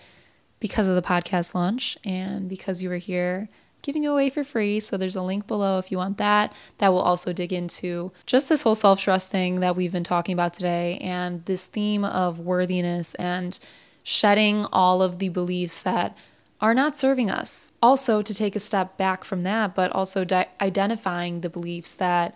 because 0.59 0.87
of 0.87 0.95
the 0.95 1.01
podcast 1.01 1.55
launch 1.55 1.97
and 2.03 2.47
because 2.47 2.83
you 2.83 2.89
were 2.89 2.97
here, 2.97 3.49
giving 3.81 4.05
away 4.05 4.29
for 4.29 4.43
free. 4.43 4.79
So 4.79 4.97
there's 4.97 5.15
a 5.15 5.21
link 5.21 5.47
below 5.47 5.79
if 5.79 5.91
you 5.91 5.97
want 5.97 6.17
that. 6.17 6.53
That 6.77 6.91
will 6.93 7.01
also 7.01 7.33
dig 7.33 7.53
into 7.53 8.11
just 8.25 8.49
this 8.49 8.61
whole 8.61 8.75
self 8.75 8.99
trust 8.99 9.31
thing 9.31 9.59
that 9.61 9.75
we've 9.75 9.91
been 9.91 10.03
talking 10.03 10.33
about 10.33 10.53
today 10.53 10.97
and 10.99 11.43
this 11.45 11.65
theme 11.65 12.03
of 12.03 12.39
worthiness 12.39 13.15
and 13.15 13.57
shedding 14.03 14.65
all 14.71 15.01
of 15.01 15.19
the 15.19 15.29
beliefs 15.29 15.81
that 15.81 16.17
are 16.59 16.73
not 16.73 16.97
serving 16.97 17.29
us. 17.29 17.71
Also, 17.81 18.21
to 18.21 18.33
take 18.33 18.55
a 18.55 18.59
step 18.59 18.97
back 18.97 19.23
from 19.23 19.43
that, 19.43 19.75
but 19.75 19.91
also 19.91 20.23
di- 20.23 20.47
identifying 20.59 21.41
the 21.41 21.49
beliefs 21.49 21.95
that 21.95 22.35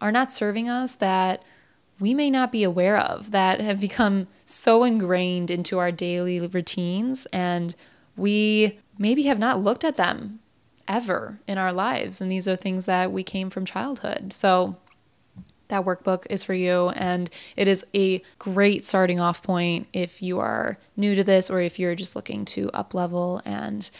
are 0.00 0.12
not 0.12 0.32
serving 0.32 0.68
us 0.68 0.94
that 0.96 1.42
we 1.98 2.12
may 2.12 2.30
not 2.30 2.52
be 2.52 2.62
aware 2.62 2.98
of 2.98 3.30
that 3.30 3.60
have 3.60 3.80
become 3.80 4.28
so 4.44 4.84
ingrained 4.84 5.50
into 5.50 5.78
our 5.78 5.90
daily 5.90 6.40
routines 6.40 7.26
and 7.32 7.74
we 8.16 8.78
maybe 8.98 9.22
have 9.24 9.38
not 9.38 9.62
looked 9.62 9.84
at 9.84 9.96
them 9.96 10.40
ever 10.86 11.40
in 11.46 11.58
our 11.58 11.72
lives 11.72 12.20
and 12.20 12.30
these 12.30 12.46
are 12.46 12.56
things 12.56 12.86
that 12.86 13.10
we 13.10 13.22
came 13.22 13.50
from 13.50 13.64
childhood 13.64 14.32
so 14.32 14.76
that 15.68 15.84
workbook 15.84 16.26
is 16.30 16.44
for 16.44 16.54
you 16.54 16.90
and 16.90 17.30
it 17.56 17.68
is 17.68 17.84
a 17.94 18.22
great 18.38 18.84
starting 18.84 19.20
off 19.20 19.42
point 19.42 19.86
if 19.92 20.22
you 20.22 20.38
are 20.38 20.78
new 20.96 21.14
to 21.14 21.24
this 21.24 21.50
or 21.50 21.60
if 21.60 21.78
you're 21.78 21.94
just 21.94 22.16
looking 22.16 22.44
to 22.44 22.70
up 22.70 22.94
level 22.94 23.42
and 23.44 23.90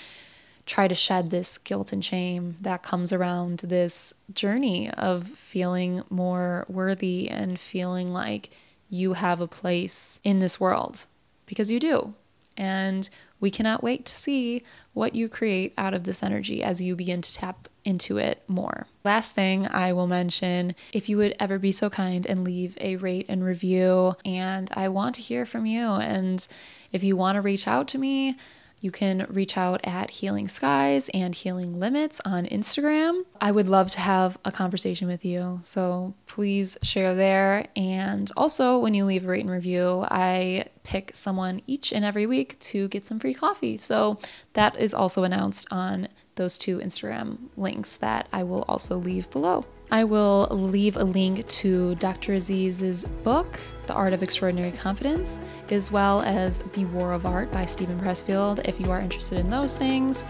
try 0.67 0.89
to 0.89 0.95
shed 0.95 1.31
this 1.31 1.59
guilt 1.59 1.93
and 1.93 2.05
shame 2.05 2.57
that 2.61 2.83
comes 2.83 3.13
around 3.13 3.59
this 3.61 4.13
journey 4.33 4.91
of 4.91 5.29
feeling 5.29 6.03
more 6.11 6.67
worthy 6.69 7.29
and 7.31 7.59
feeling 7.59 8.13
like 8.13 8.51
you 8.91 9.15
have 9.15 9.41
a 9.41 9.47
place 9.49 10.21
in 10.25 10.41
this 10.41 10.61
world 10.61 11.07
because 11.47 11.71
you 11.71 11.81
do. 11.81 12.15
And 12.57 13.09
we 13.41 13.51
cannot 13.51 13.83
wait 13.83 14.05
to 14.07 14.17
see 14.17 14.63
what 14.93 15.15
you 15.15 15.29
create 15.29 15.75
out 15.77 15.95
of 15.95 16.05
this 16.05 16.23
energy 16.23 16.63
as 16.63 16.81
you 16.81 16.97
begin 16.97 17.21
to 17.23 17.35
tap 17.35 17.69
into 17.85 18.17
it 18.17 18.43
more. 18.49 18.87
Last 19.05 19.35
thing 19.35 19.67
I 19.69 19.93
will 19.93 20.07
mention 20.07 20.75
if 20.93 21.09
you 21.09 21.19
would 21.19 21.35
ever 21.39 21.59
be 21.59 21.71
so 21.71 21.91
kind 21.91 22.27
and 22.27 22.45
leave 22.45 22.77
a 22.81 22.97
rate 22.97 23.27
and 23.29 23.45
review, 23.45 24.15
and 24.25 24.71
I 24.75 24.89
want 24.89 25.15
to 25.17 25.21
hear 25.23 25.47
from 25.47 25.67
you. 25.67 25.87
And 25.87 26.47
if 26.93 27.05
you 27.05 27.17
want 27.17 27.37
to 27.37 27.43
reach 27.43 27.69
out 27.69 27.89
to 27.89 27.99
me, 27.99 28.37
you 28.81 28.91
can 28.91 29.27
reach 29.29 29.57
out 29.57 29.81
at 29.85 30.11
Healing 30.11 30.49
Skies 30.49 31.09
and 31.15 31.35
Healing 31.35 31.81
Limits 31.81 32.21
on 32.25 32.47
Instagram. 32.47 33.23
I 33.41 33.51
would 33.51 33.69
love 33.69 33.91
to 33.93 34.01
have 34.01 34.39
a 34.45 34.53
conversation 34.53 35.09
with 35.09 35.25
you. 35.25 35.61
So 35.63 36.15
please 36.27 36.77
share 36.83 37.15
there. 37.15 37.69
And 37.75 38.31
also, 38.37 38.79
when 38.79 38.95
you 38.95 39.05
leave 39.05 39.25
a 39.25 39.29
rate 39.29 39.41
and 39.41 39.51
review, 39.51 40.05
I 40.11 40.67
pick 40.83 41.13
someone 41.15 41.63
each 41.67 41.93
and 41.93 42.05
every 42.05 42.27
week 42.27 42.59
to 42.61 42.89
get 42.89 43.05
some 43.05 43.19
free 43.19 43.35
coffee. 43.35 43.79
So 43.79 44.19
that 44.53 44.77
is 44.77 44.95
also 44.95 45.25
announced 45.25 45.67
on 45.71 46.09
those 46.37 46.59
two 46.59 46.79
Instagram 46.79 47.49
links 47.57 47.97
that 47.97 48.29
I 48.33 48.43
will 48.43 48.65
also 48.69 48.97
leave 48.97 49.31
below. 49.31 49.65
I 49.91 50.05
will 50.05 50.49
leave 50.51 50.97
a 50.97 51.05
link 51.05 51.47
to 51.47 51.95
Dr. 51.97 52.35
Aziz's 52.35 53.05
book, 53.23 53.61
The 53.87 53.95
Art 53.95 54.13
of 54.13 54.23
Extraordinary 54.23 54.73
Confidence, 54.73 55.41
as 55.71 55.93
well 55.93 56.23
as 56.23 56.59
The 56.59 56.85
War 56.87 57.13
of 57.13 57.25
Art 57.25 57.53
by 57.53 57.67
Steven 57.67 58.01
Pressfield, 58.01 58.67
if 58.67 58.81
you 58.81 58.91
are 58.91 59.01
interested 59.01 59.39
in 59.39 59.49
those 59.49 59.77
things. 59.77 60.25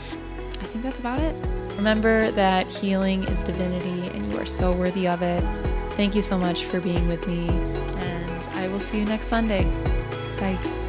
I 0.60 0.64
think 0.64 0.84
that's 0.84 0.98
about 0.98 1.20
it. 1.20 1.34
Remember 1.76 2.30
that 2.32 2.66
healing 2.66 3.24
is 3.24 3.42
divinity 3.42 4.08
and 4.08 4.30
you 4.30 4.38
are 4.38 4.46
so 4.46 4.72
worthy 4.72 5.08
of 5.08 5.22
it. 5.22 5.42
Thank 5.92 6.14
you 6.14 6.22
so 6.22 6.36
much 6.36 6.64
for 6.64 6.80
being 6.80 7.08
with 7.08 7.26
me, 7.26 7.48
and 7.48 8.44
I 8.54 8.68
will 8.68 8.80
see 8.80 8.98
you 8.98 9.06
next 9.06 9.28
Sunday. 9.28 9.64
Bye. 10.38 10.85